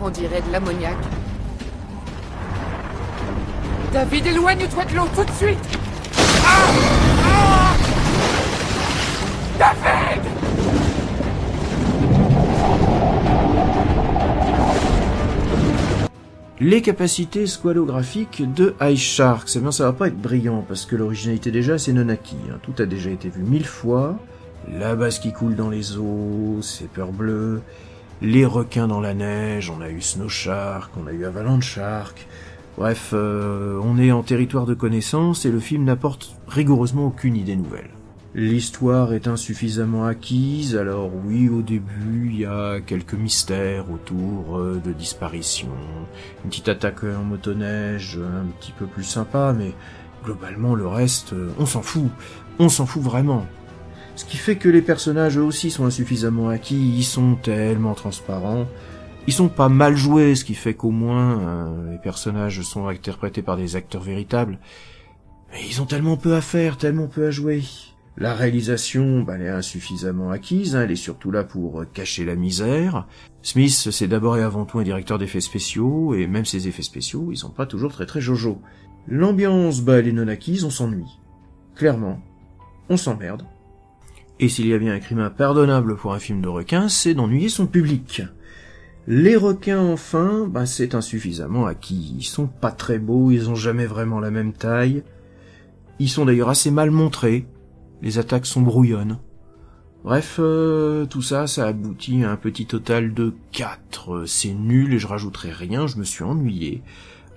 On 0.00 0.08
dirait 0.08 0.40
de 0.40 0.50
l'ammoniac. 0.50 0.96
David, 3.92 4.28
éloigne-toi 4.28 4.84
de 4.86 4.96
l'eau 4.96 5.08
tout 5.14 5.24
de 5.24 5.30
suite 5.32 5.79
Les 16.62 16.82
capacités 16.82 17.46
squalographiques 17.46 18.42
de 18.52 18.74
Ice 18.82 19.00
Shark, 19.00 19.48
c'est 19.48 19.60
bien 19.60 19.72
ça 19.72 19.84
va 19.84 19.94
pas 19.94 20.08
être 20.08 20.20
brillant 20.20 20.62
parce 20.68 20.84
que 20.84 20.94
l'originalité 20.94 21.50
déjà 21.50 21.78
c'est 21.78 21.94
non 21.94 22.10
acquis, 22.10 22.36
hein. 22.52 22.58
tout 22.60 22.74
a 22.82 22.84
déjà 22.84 23.08
été 23.08 23.30
vu 23.30 23.42
mille 23.42 23.64
fois, 23.64 24.18
la 24.70 24.94
base 24.94 25.20
qui 25.20 25.32
coule 25.32 25.56
dans 25.56 25.70
les 25.70 25.96
eaux, 25.96 26.58
ses 26.60 26.84
peurs 26.84 27.12
bleues, 27.12 27.62
les 28.20 28.44
requins 28.44 28.88
dans 28.88 29.00
la 29.00 29.14
neige, 29.14 29.70
on 29.70 29.80
a 29.80 29.88
eu 29.88 30.02
Snow 30.02 30.28
Shark, 30.28 30.92
on 31.02 31.06
a 31.06 31.12
eu 31.12 31.24
Avalanche 31.24 31.76
Shark, 31.76 32.26
bref, 32.76 33.12
euh, 33.14 33.80
on 33.82 33.96
est 33.96 34.12
en 34.12 34.22
territoire 34.22 34.66
de 34.66 34.74
connaissance 34.74 35.46
et 35.46 35.50
le 35.50 35.60
film 35.60 35.84
n'apporte 35.84 36.36
rigoureusement 36.46 37.06
aucune 37.06 37.36
idée 37.36 37.56
nouvelle. 37.56 37.88
L'histoire 38.32 39.12
est 39.12 39.26
insuffisamment 39.26 40.06
acquise, 40.06 40.76
alors 40.76 41.10
oui, 41.24 41.48
au 41.48 41.62
début, 41.62 42.30
il 42.30 42.38
y 42.38 42.46
a 42.46 42.80
quelques 42.80 43.14
mystères 43.14 43.90
autour 43.90 44.56
euh, 44.56 44.80
de 44.84 44.92
disparition, 44.92 45.68
une 46.44 46.50
petite 46.50 46.68
attaque 46.68 47.02
en 47.02 47.24
motoneige, 47.24 48.18
un 48.18 48.46
petit 48.60 48.70
peu 48.70 48.86
plus 48.86 49.02
sympa, 49.02 49.52
mais 49.52 49.74
globalement, 50.22 50.76
le 50.76 50.86
reste, 50.86 51.32
euh, 51.32 51.50
on 51.58 51.66
s'en 51.66 51.82
fout. 51.82 52.08
On 52.60 52.68
s'en 52.68 52.86
fout 52.86 53.02
vraiment. 53.02 53.46
Ce 54.14 54.24
qui 54.24 54.36
fait 54.36 54.54
que 54.54 54.68
les 54.68 54.82
personnages 54.82 55.36
eux 55.36 55.42
aussi 55.42 55.72
sont 55.72 55.84
insuffisamment 55.84 56.50
acquis, 56.50 56.94
ils 56.96 57.04
sont 57.04 57.34
tellement 57.34 57.94
transparents, 57.94 58.68
ils 59.26 59.32
sont 59.32 59.48
pas 59.48 59.68
mal 59.68 59.96
joués, 59.96 60.36
ce 60.36 60.44
qui 60.44 60.54
fait 60.54 60.74
qu'au 60.74 60.90
moins 60.90 61.40
euh, 61.40 61.92
les 61.92 61.98
personnages 61.98 62.62
sont 62.62 62.86
interprétés 62.86 63.42
par 63.42 63.56
des 63.56 63.74
acteurs 63.74 64.02
véritables, 64.02 64.60
mais 65.50 65.66
ils 65.68 65.82
ont 65.82 65.86
tellement 65.86 66.16
peu 66.16 66.36
à 66.36 66.40
faire, 66.40 66.76
tellement 66.76 67.08
peu 67.08 67.26
à 67.26 67.32
jouer. 67.32 67.64
La 68.20 68.34
réalisation, 68.34 69.22
bah, 69.22 69.36
elle 69.36 69.46
est 69.46 69.48
insuffisamment 69.48 70.30
acquise, 70.30 70.76
hein, 70.76 70.82
elle 70.82 70.90
est 70.90 70.96
surtout 70.96 71.30
là 71.30 71.42
pour 71.42 71.84
cacher 71.94 72.26
la 72.26 72.36
misère. 72.36 73.06
Smith, 73.40 73.88
c'est 73.90 74.08
d'abord 74.08 74.36
et 74.36 74.42
avant 74.42 74.66
tout 74.66 74.78
un 74.78 74.82
directeur 74.82 75.18
d'effets 75.18 75.40
spéciaux, 75.40 76.12
et 76.12 76.26
même 76.26 76.44
ses 76.44 76.68
effets 76.68 76.82
spéciaux, 76.82 77.28
ils 77.32 77.38
sont 77.38 77.48
pas 77.48 77.64
toujours 77.64 77.92
très 77.92 78.04
très 78.04 78.20
jojo. 78.20 78.60
L'ambiance, 79.08 79.80
bah, 79.80 79.98
elle 79.98 80.08
est 80.08 80.12
non 80.12 80.28
acquise, 80.28 80.64
on 80.64 80.70
s'ennuie. 80.70 81.18
Clairement, 81.74 82.20
on 82.90 82.98
s'emmerde. 82.98 83.46
Et 84.38 84.50
s'il 84.50 84.66
y 84.66 84.74
a 84.74 84.78
bien 84.78 84.92
un 84.92 85.00
crime 85.00 85.20
impardonnable 85.20 85.96
pour 85.96 86.12
un 86.12 86.18
film 86.18 86.42
de 86.42 86.48
requin, 86.48 86.90
c'est 86.90 87.14
d'ennuyer 87.14 87.48
son 87.48 87.66
public. 87.66 88.22
Les 89.06 89.36
requins, 89.36 89.80
enfin, 89.80 90.46
bah, 90.46 90.66
c'est 90.66 90.94
insuffisamment 90.94 91.64
acquis. 91.64 92.16
Ils 92.18 92.24
sont 92.24 92.48
pas 92.48 92.70
très 92.70 92.98
beaux, 92.98 93.30
ils 93.30 93.48
ont 93.48 93.54
jamais 93.54 93.86
vraiment 93.86 94.20
la 94.20 94.30
même 94.30 94.52
taille. 94.52 95.04
Ils 95.98 96.10
sont 96.10 96.26
d'ailleurs 96.26 96.50
assez 96.50 96.70
mal 96.70 96.90
montrés, 96.90 97.46
les 98.02 98.18
attaques 98.18 98.46
sont 98.46 98.62
brouillonnes. 98.62 99.18
Bref, 100.02 100.36
euh, 100.38 101.04
tout 101.04 101.20
ça, 101.20 101.46
ça 101.46 101.66
aboutit 101.66 102.24
à 102.24 102.30
un 102.30 102.36
petit 102.36 102.64
total 102.64 103.12
de 103.12 103.34
4. 103.52 104.24
C'est 104.26 104.54
nul 104.54 104.94
et 104.94 104.98
je 104.98 105.06
rajouterai 105.06 105.52
rien, 105.52 105.86
je 105.86 105.98
me 105.98 106.04
suis 106.04 106.24
ennuyé. 106.24 106.82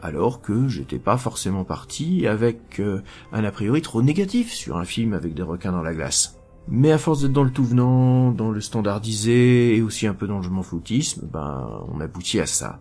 Alors 0.01 0.41
que 0.41 0.69
j'étais 0.69 0.99
pas 0.99 1.17
forcément 1.17 1.65
parti 1.65 2.25
avec 2.25 2.79
euh, 2.79 3.01
un 3.33 3.43
a 3.43 3.51
priori 3.51 3.81
trop 3.81 4.01
négatif 4.01 4.53
sur 4.53 4.77
un 4.77 4.85
film 4.85 5.13
avec 5.13 5.33
des 5.33 5.41
requins 5.41 5.73
dans 5.73 5.81
la 5.81 5.93
glace. 5.93 6.39
Mais 6.69 6.93
à 6.93 6.97
force 6.97 7.21
d'être 7.21 7.33
dans 7.33 7.43
le 7.43 7.51
tout 7.51 7.65
venant, 7.65 8.31
dans 8.31 8.49
le 8.49 8.61
standardisé 8.61 9.75
et 9.75 9.81
aussi 9.81 10.07
un 10.07 10.13
peu 10.13 10.27
dans 10.27 10.37
le 10.37 10.43
je 10.43 10.49
m'en 10.49 10.63
foutisme, 10.63 11.27
ben 11.31 11.85
on 11.93 11.99
aboutit 11.99 12.39
à 12.39 12.45
ça. 12.45 12.79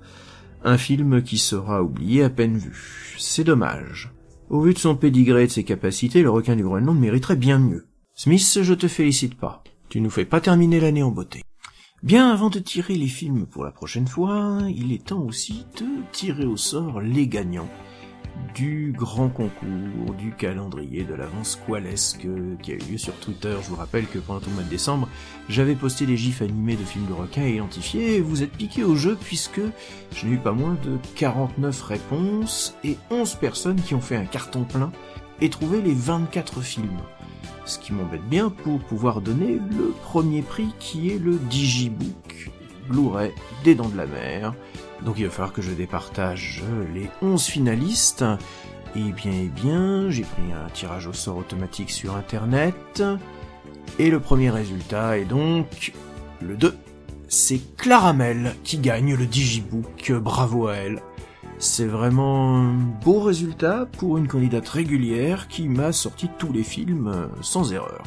Un 0.62 0.78
film 0.78 1.22
qui 1.22 1.38
sera 1.38 1.82
oublié 1.82 2.22
à 2.22 2.30
peine 2.30 2.56
vu. 2.56 3.16
C'est 3.18 3.42
dommage. 3.42 4.12
Au 4.52 4.60
vu 4.60 4.74
de 4.74 4.78
son 4.78 4.96
pédigré 4.96 5.44
et 5.44 5.46
de 5.46 5.50
ses 5.50 5.64
capacités, 5.64 6.22
le 6.22 6.28
requin 6.28 6.54
du 6.54 6.62
Groenland 6.62 7.00
mériterait 7.00 7.36
bien 7.36 7.58
mieux. 7.58 7.86
Smith, 8.14 8.58
je 8.60 8.74
te 8.74 8.86
félicite 8.86 9.34
pas. 9.34 9.64
Tu 9.88 10.02
nous 10.02 10.10
fais 10.10 10.26
pas 10.26 10.42
terminer 10.42 10.78
l'année 10.78 11.02
en 11.02 11.10
beauté. 11.10 11.42
Bien, 12.02 12.30
avant 12.30 12.50
de 12.50 12.58
tirer 12.58 12.96
les 12.96 13.06
films 13.06 13.46
pour 13.46 13.64
la 13.64 13.70
prochaine 13.70 14.06
fois, 14.06 14.58
il 14.68 14.92
est 14.92 15.06
temps 15.06 15.22
aussi 15.22 15.64
de 15.80 15.86
tirer 16.12 16.44
au 16.44 16.58
sort 16.58 17.00
les 17.00 17.28
gagnants 17.28 17.70
du 18.54 18.94
grand 18.96 19.28
concours 19.28 20.14
du 20.18 20.32
calendrier 20.32 21.04
de 21.04 21.14
l'avance 21.14 21.52
squalesque 21.52 22.26
qui 22.62 22.72
a 22.72 22.74
eu 22.74 22.92
lieu 22.92 22.98
sur 22.98 23.14
Twitter. 23.14 23.56
Je 23.62 23.68
vous 23.68 23.76
rappelle 23.76 24.06
que 24.06 24.18
pendant 24.18 24.40
tout 24.40 24.50
le 24.50 24.56
mois 24.56 24.64
de 24.64 24.68
décembre, 24.68 25.08
j'avais 25.48 25.74
posté 25.74 26.06
des 26.06 26.16
gifs 26.16 26.42
animés 26.42 26.76
de 26.76 26.84
films 26.84 27.06
de 27.06 27.12
requins 27.12 27.46
identifiés 27.46 28.16
et 28.16 28.20
vous 28.20 28.42
êtes 28.42 28.52
piqué 28.52 28.84
au 28.84 28.96
jeu 28.96 29.16
puisque 29.20 29.60
je 30.14 30.26
n'ai 30.26 30.34
eu 30.34 30.38
pas 30.38 30.52
moins 30.52 30.76
de 30.84 30.98
49 31.14 31.82
réponses 31.82 32.76
et 32.84 32.96
11 33.10 33.34
personnes 33.36 33.80
qui 33.80 33.94
ont 33.94 34.00
fait 34.00 34.16
un 34.16 34.26
carton 34.26 34.64
plein 34.64 34.92
et 35.40 35.50
trouvé 35.50 35.82
les 35.82 35.94
24 35.94 36.60
films. 36.60 37.00
Ce 37.64 37.78
qui 37.78 37.92
m'embête 37.92 38.28
bien 38.28 38.50
pour 38.50 38.80
pouvoir 38.80 39.20
donner 39.20 39.54
le 39.54 39.94
premier 40.02 40.42
prix 40.42 40.74
qui 40.78 41.10
est 41.10 41.18
le 41.18 41.38
Digibook 41.38 42.50
Blu-ray 42.88 43.32
des 43.64 43.74
Dents 43.74 43.88
de 43.88 43.96
la 43.96 44.06
Mer 44.06 44.54
donc 45.04 45.18
il 45.18 45.24
va 45.24 45.30
falloir 45.30 45.52
que 45.52 45.62
je 45.62 45.72
départage 45.72 46.62
les 46.94 47.08
11 47.22 47.44
finalistes. 47.44 48.24
Et 48.94 49.12
bien, 49.12 49.32
et 49.32 49.48
bien, 49.48 50.10
j'ai 50.10 50.22
pris 50.22 50.52
un 50.52 50.68
tirage 50.70 51.06
au 51.06 51.12
sort 51.12 51.38
automatique 51.38 51.90
sur 51.90 52.14
internet. 52.14 53.02
Et 53.98 54.10
le 54.10 54.20
premier 54.20 54.50
résultat 54.50 55.18
est 55.18 55.24
donc 55.24 55.92
le 56.40 56.56
2. 56.56 56.76
C'est 57.28 57.60
Claramel 57.76 58.54
qui 58.64 58.78
gagne 58.78 59.14
le 59.14 59.26
Digibook. 59.26 60.12
Bravo 60.12 60.68
à 60.68 60.74
elle. 60.74 61.00
C'est 61.58 61.86
vraiment 61.86 62.58
un 62.58 62.74
beau 62.74 63.20
résultat 63.20 63.86
pour 63.98 64.18
une 64.18 64.28
candidate 64.28 64.68
régulière 64.68 65.48
qui 65.48 65.68
m'a 65.68 65.92
sorti 65.92 66.28
tous 66.38 66.52
les 66.52 66.64
films 66.64 67.30
sans 67.40 67.72
erreur. 67.72 68.02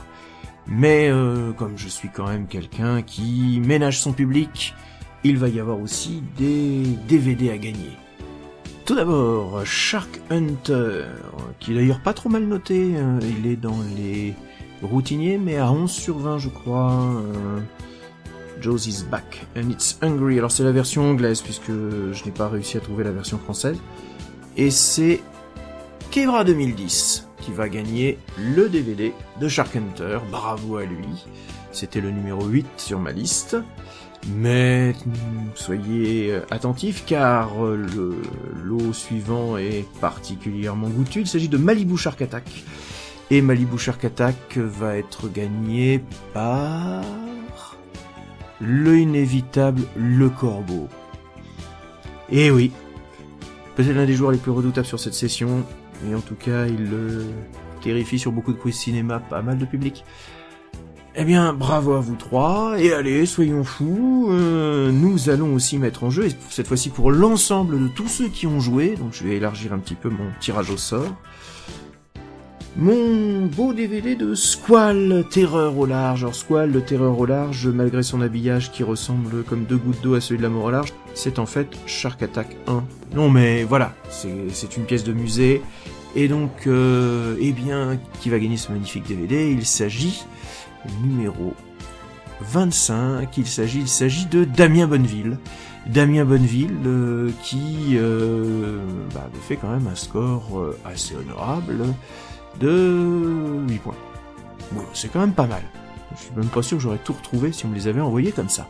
Mais 0.67 1.09
euh, 1.09 1.53
comme 1.53 1.77
je 1.77 1.87
suis 1.87 2.09
quand 2.09 2.27
même 2.27 2.47
quelqu'un 2.47 3.01
qui 3.01 3.61
ménage 3.63 3.99
son 3.99 4.13
public, 4.13 4.73
il 5.25 5.37
va 5.37 5.49
y 5.49 5.59
avoir 5.59 5.79
aussi 5.79 6.21
des 6.37 6.83
DVD 7.07 7.49
à 7.49 7.57
gagner. 7.57 7.97
Tout 8.85 8.93
d'abord, 8.93 9.65
Shark 9.65 10.21
Hunter, 10.29 11.05
qui 11.59 11.71
est 11.71 11.75
d'ailleurs 11.75 11.99
pas 11.99 12.13
trop 12.13 12.29
mal 12.29 12.43
noté, 12.43 12.95
hein. 12.95 13.17
il 13.21 13.47
est 13.47 13.55
dans 13.55 13.79
les 13.97 14.35
routiniers, 14.83 15.39
mais 15.39 15.57
à 15.57 15.71
11 15.71 15.89
sur 15.89 16.19
20 16.19 16.37
je 16.37 16.49
crois. 16.49 16.91
Euh, 16.91 17.59
Josie's 18.61 19.03
Back 19.03 19.45
and 19.57 19.69
It's 19.69 19.97
Hungry. 20.01 20.37
Alors 20.37 20.51
c'est 20.51 20.63
la 20.63 20.71
version 20.71 21.09
anglaise 21.09 21.41
puisque 21.41 21.71
je 21.71 22.25
n'ai 22.25 22.31
pas 22.31 22.47
réussi 22.47 22.77
à 22.77 22.79
trouver 22.79 23.03
la 23.03 23.11
version 23.11 23.37
française. 23.37 23.77
Et 24.57 24.69
c'est 24.69 25.21
Kebra 26.11 26.43
2010 26.43 27.27
qui 27.41 27.51
va 27.51 27.67
gagner 27.67 28.17
le 28.37 28.69
DVD 28.69 29.13
de 29.41 29.47
Shark 29.47 29.75
Hunter. 29.75 30.19
Bravo 30.31 30.77
à 30.77 30.85
lui. 30.85 31.25
C'était 31.71 31.99
le 31.99 32.09
numéro 32.11 32.45
8 32.45 32.65
sur 32.77 32.99
ma 32.99 33.11
liste. 33.11 33.57
Mais 34.27 34.95
soyez 35.53 36.39
attentifs 36.49 37.05
car 37.05 37.63
le 37.63 38.15
lot 38.63 38.91
suivant 38.91 39.57
est 39.57 39.85
particulièrement 40.01 40.89
goûtu. 40.89 41.21
Il 41.21 41.27
s'agit 41.27 41.49
de 41.49 41.57
Malibu 41.57 41.97
Shark 41.97 42.21
Attack. 42.21 42.63
Et 43.31 43.41
Malibu 43.41 43.77
Shark 43.77 44.03
Attack 44.05 44.57
va 44.57 44.97
être 44.97 45.29
gagné 45.29 46.03
par 46.33 47.03
le 48.61 48.99
inévitable 48.99 49.81
Le 49.95 50.29
Corbeau. 50.29 50.87
Et 52.29 52.51
oui, 52.51 52.71
peut-être 53.75 53.95
l'un 53.95 54.05
des 54.05 54.13
joueurs 54.13 54.31
les 54.31 54.37
plus 54.37 54.51
redoutables 54.51 54.87
sur 54.87 54.99
cette 54.99 55.13
session, 55.13 55.63
et 56.09 56.15
en 56.15 56.21
tout 56.21 56.35
cas 56.35 56.65
il 56.65 56.89
le 56.89 57.25
terrifie 57.81 58.17
sur 58.17 58.31
beaucoup 58.31 58.53
de 58.53 58.57
quiz 58.57 58.75
cinéma, 58.75 59.19
pas 59.19 59.41
mal 59.41 59.57
de 59.57 59.65
public. 59.65 60.03
Eh 61.17 61.23
bien, 61.23 61.53
bravo 61.53 61.93
à 61.93 62.01
vous 62.01 62.15
trois, 62.15 62.75
et 62.77 62.91
allez, 62.91 63.25
soyons 63.25 63.63
fous, 63.63 64.27
euh, 64.31 64.91
nous 64.91 65.29
allons 65.29 65.53
aussi 65.53 65.77
mettre 65.77 66.03
en 66.03 66.09
jeu, 66.09 66.25
et 66.25 66.31
cette 66.49 66.67
fois-ci 66.67 66.89
pour 66.89 67.09
l'ensemble 67.09 67.81
de 67.81 67.87
tous 67.87 68.09
ceux 68.09 68.27
qui 68.27 68.47
ont 68.47 68.59
joué, 68.59 68.95
donc 68.97 69.13
je 69.13 69.23
vais 69.23 69.37
élargir 69.37 69.71
un 69.71 69.79
petit 69.79 69.95
peu 69.95 70.09
mon 70.09 70.25
tirage 70.41 70.69
au 70.69 70.75
sort, 70.75 71.15
mon 72.75 73.45
beau 73.45 73.71
DVD 73.71 74.15
de 74.15 74.35
Squall, 74.35 75.23
Terreur 75.31 75.77
au 75.77 75.85
large. 75.85 76.23
Alors 76.23 76.35
Squall, 76.35 76.83
Terreur 76.83 77.17
au 77.17 77.25
large, 77.25 77.67
malgré 77.67 78.03
son 78.03 78.19
habillage 78.19 78.73
qui 78.73 78.83
ressemble 78.83 79.43
comme 79.43 79.63
deux 79.63 79.77
gouttes 79.77 80.01
d'eau 80.03 80.15
à 80.15 80.19
celui 80.19 80.39
de 80.39 80.43
la 80.43 80.49
mort 80.49 80.65
au 80.65 80.71
large, 80.71 80.91
c'est 81.13 81.39
en 81.39 81.45
fait 81.45 81.69
Shark 81.85 82.21
Attack 82.23 82.57
1. 82.67 82.83
Non 83.15 83.29
mais 83.29 83.63
voilà, 83.63 83.93
c'est 84.09 84.75
une 84.75 84.83
pièce 84.83 85.05
de 85.05 85.13
musée, 85.13 85.61
et 86.15 86.29
donc, 86.29 86.65
euh, 86.65 87.35
eh 87.41 87.51
bien, 87.51 87.99
qui 88.21 88.29
va 88.29 88.39
gagner 88.39 88.55
ce 88.55 88.71
magnifique 88.71 89.05
DVD 89.05 89.51
Il 89.51 89.65
s'agit 89.65 90.23
numéro 91.03 91.53
25, 92.41 93.37
il 93.37 93.47
s'agit, 93.47 93.79
il 93.79 93.87
s'agit 93.87 94.25
de 94.25 94.43
Damien 94.43 94.87
Bonneville. 94.87 95.37
Damien 95.87 96.25
Bonneville 96.25 96.77
euh, 96.85 97.29
qui 97.43 97.93
euh, 97.93 98.79
bah, 99.13 99.29
fait 99.47 99.55
quand 99.55 99.69
même 99.69 99.87
un 99.87 99.95
score 99.95 100.59
euh, 100.59 100.77
assez 100.83 101.15
honorable 101.15 101.85
de 102.59 103.61
8 103.69 103.79
points. 103.79 103.95
C'est 104.93 105.11
quand 105.11 105.19
même 105.19 105.33
pas 105.33 105.45
mal. 105.45 105.61
Je 106.15 106.21
suis 106.23 106.31
même 106.35 106.47
pas 106.47 106.63
sûr 106.63 106.77
que 106.77 106.83
j'aurais 106.83 106.97
tout 106.97 107.13
retrouvé 107.13 107.51
si 107.51 107.65
on 107.65 107.69
me 107.69 107.75
les 107.75 107.87
avait 107.87 108.01
envoyés 108.01 108.31
comme 108.31 108.49
ça. 108.49 108.67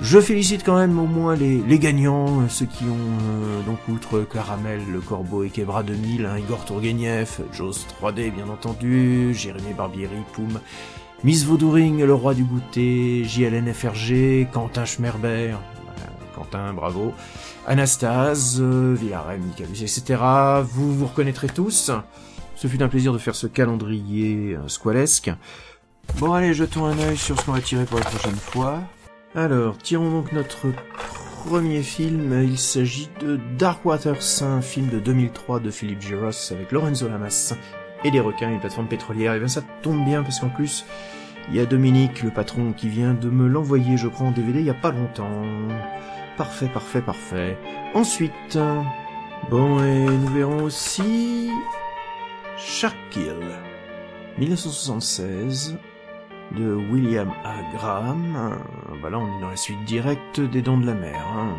Je 0.00 0.20
félicite 0.20 0.64
quand 0.64 0.76
même 0.76 0.98
au 0.98 1.06
moins 1.06 1.36
les, 1.36 1.78
gagnants, 1.78 2.48
ceux 2.48 2.66
qui 2.66 2.84
ont, 2.84 3.64
donc 3.66 3.78
outre 3.88 4.20
Caramel, 4.20 4.80
Le 4.90 5.00
Corbeau 5.00 5.44
et 5.44 5.50
Kebra 5.50 5.84
2000, 5.84 6.26
hein, 6.26 6.38
Igor 6.38 6.64
Tourguenieff, 6.64 7.40
Joss 7.52 7.86
3D 8.00 8.32
bien 8.32 8.48
entendu, 8.48 9.32
Jérémy 9.32 9.74
Barbieri, 9.74 10.16
Poum, 10.32 10.58
Miss 11.24 11.44
Vaudouring, 11.44 12.02
Le 12.02 12.14
Roi 12.14 12.34
du 12.34 12.42
Goûter, 12.42 13.22
JLN 13.24 13.72
FRG, 13.72 14.50
Quentin 14.52 14.84
Schmerber, 14.84 15.54
Quentin, 16.34 16.72
bravo, 16.72 17.14
Anastase, 17.64 18.60
Villarem, 18.60 19.40
Nicalus, 19.40 19.82
etc. 19.82 20.20
Vous 20.64 20.92
vous 20.92 21.06
reconnaîtrez 21.06 21.46
tous. 21.46 21.92
Ce 22.56 22.66
fut 22.66 22.82
un 22.82 22.88
plaisir 22.88 23.12
de 23.12 23.18
faire 23.18 23.36
ce 23.36 23.46
calendrier 23.46 24.58
squalesque. 24.66 25.30
Bon 26.18 26.32
allez, 26.32 26.54
jetons 26.54 26.86
un 26.86 26.98
œil 26.98 27.16
sur 27.16 27.38
ce 27.38 27.46
qu'on 27.46 27.52
va 27.52 27.60
tirer 27.60 27.84
pour 27.84 28.00
la 28.00 28.04
prochaine 28.04 28.34
fois. 28.34 28.80
Alors, 29.36 29.78
tirons 29.78 30.10
donc 30.10 30.32
notre 30.32 30.72
premier 31.46 31.82
film. 31.82 32.42
Il 32.42 32.58
s'agit 32.58 33.08
de 33.20 33.38
Dark 33.56 33.84
Waters, 33.84 34.42
un 34.42 34.60
film 34.60 34.88
de 34.88 34.98
2003 34.98 35.60
de 35.60 35.70
Philippe 35.70 36.02
Giros 36.02 36.50
avec 36.50 36.72
Lorenzo 36.72 37.08
Lamas 37.08 37.54
et 38.04 38.10
des 38.10 38.20
requins, 38.20 38.50
une 38.50 38.60
plateforme 38.60 38.86
pétrolière. 38.86 39.34
Et 39.34 39.38
bien 39.38 39.48
ça 39.48 39.62
tombe 39.82 40.04
bien 40.04 40.22
parce 40.22 40.40
qu'en 40.40 40.48
plus, 40.48 40.84
il 41.48 41.56
y 41.56 41.60
a 41.60 41.66
Dominique, 41.66 42.22
le 42.22 42.30
patron, 42.30 42.72
qui 42.72 42.88
vient 42.88 43.14
de 43.14 43.28
me 43.28 43.48
l'envoyer, 43.48 43.96
je 43.96 44.08
crois, 44.08 44.28
en 44.28 44.30
DVD 44.30 44.60
il 44.60 44.66
y 44.66 44.70
a 44.70 44.74
pas 44.74 44.92
longtemps. 44.92 45.42
Parfait, 46.36 46.68
parfait, 46.68 47.02
parfait. 47.02 47.58
Ensuite, 47.94 48.58
bon, 49.50 49.82
et 49.82 50.04
nous 50.04 50.28
verrons 50.28 50.62
aussi 50.62 51.50
Shark 52.56 52.96
Kill, 53.10 53.34
1976, 54.38 55.76
de 56.56 56.74
William 56.74 57.32
A. 57.44 57.56
Graham. 57.74 58.58
Voilà, 59.00 59.18
on 59.18 59.38
est 59.38 59.40
dans 59.40 59.50
la 59.50 59.56
suite 59.56 59.84
directe 59.84 60.40
des 60.40 60.62
Dents 60.62 60.78
de 60.78 60.86
la 60.86 60.94
Mer. 60.94 61.26
Hein. 61.36 61.56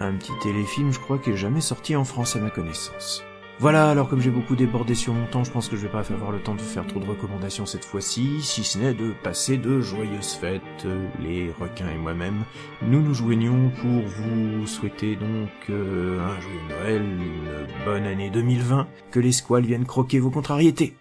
Un 0.00 0.14
petit 0.14 0.32
téléfilm, 0.42 0.92
je 0.92 0.98
crois, 0.98 1.18
qui 1.18 1.30
est 1.30 1.36
jamais 1.36 1.60
sorti 1.60 1.94
en 1.94 2.04
France 2.04 2.34
à 2.36 2.40
ma 2.40 2.50
connaissance. 2.50 3.22
Voilà, 3.60 3.88
alors 3.88 4.08
comme 4.08 4.20
j'ai 4.20 4.30
beaucoup 4.30 4.56
débordé 4.56 4.94
sur 4.96 5.14
mon 5.14 5.26
temps, 5.26 5.44
je 5.44 5.50
pense 5.50 5.68
que 5.68 5.76
je 5.76 5.82
vais 5.82 5.88
pas 5.88 6.00
avoir 6.12 6.32
le 6.32 6.40
temps 6.40 6.56
de 6.56 6.60
faire 6.60 6.86
trop 6.86 6.98
de 6.98 7.06
recommandations 7.06 7.66
cette 7.66 7.84
fois-ci, 7.84 8.42
si 8.42 8.64
ce 8.64 8.78
n'est 8.78 8.94
de 8.94 9.12
passer 9.22 9.58
de 9.58 9.80
joyeuses 9.80 10.34
fêtes, 10.34 10.86
les 11.20 11.52
requins 11.52 11.88
et 11.88 11.96
moi-même. 11.96 12.44
Nous 12.82 13.00
nous 13.00 13.14
joignons 13.14 13.70
pour 13.80 14.02
vous 14.02 14.66
souhaiter 14.66 15.14
donc 15.14 15.50
euh, 15.70 16.20
un 16.20 16.40
joyeux 16.40 16.60
Noël, 16.68 17.02
une 17.02 17.84
bonne 17.84 18.04
année 18.04 18.28
2020, 18.28 18.88
que 19.12 19.20
les 19.20 19.32
squales 19.32 19.64
viennent 19.64 19.86
croquer 19.86 20.18
vos 20.18 20.30
contrariétés. 20.30 20.96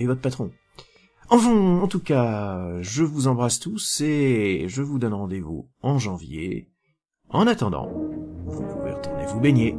Et 0.00 0.06
votre 0.06 0.20
patron. 0.20 0.50
Enfin, 1.30 1.80
en 1.80 1.86
tout 1.86 2.00
cas, 2.00 2.80
je 2.82 3.04
vous 3.04 3.28
embrasse 3.28 3.60
tous 3.60 4.00
et 4.00 4.66
je 4.68 4.82
vous 4.82 4.98
donne 4.98 5.14
rendez-vous 5.14 5.68
en 5.82 5.98
janvier. 5.98 6.68
En 7.30 7.46
attendant, 7.46 7.90
vous 8.44 8.62
pouvez 8.62 8.92
retourner 8.92 9.24
vous 9.26 9.40
baigner. 9.40 9.76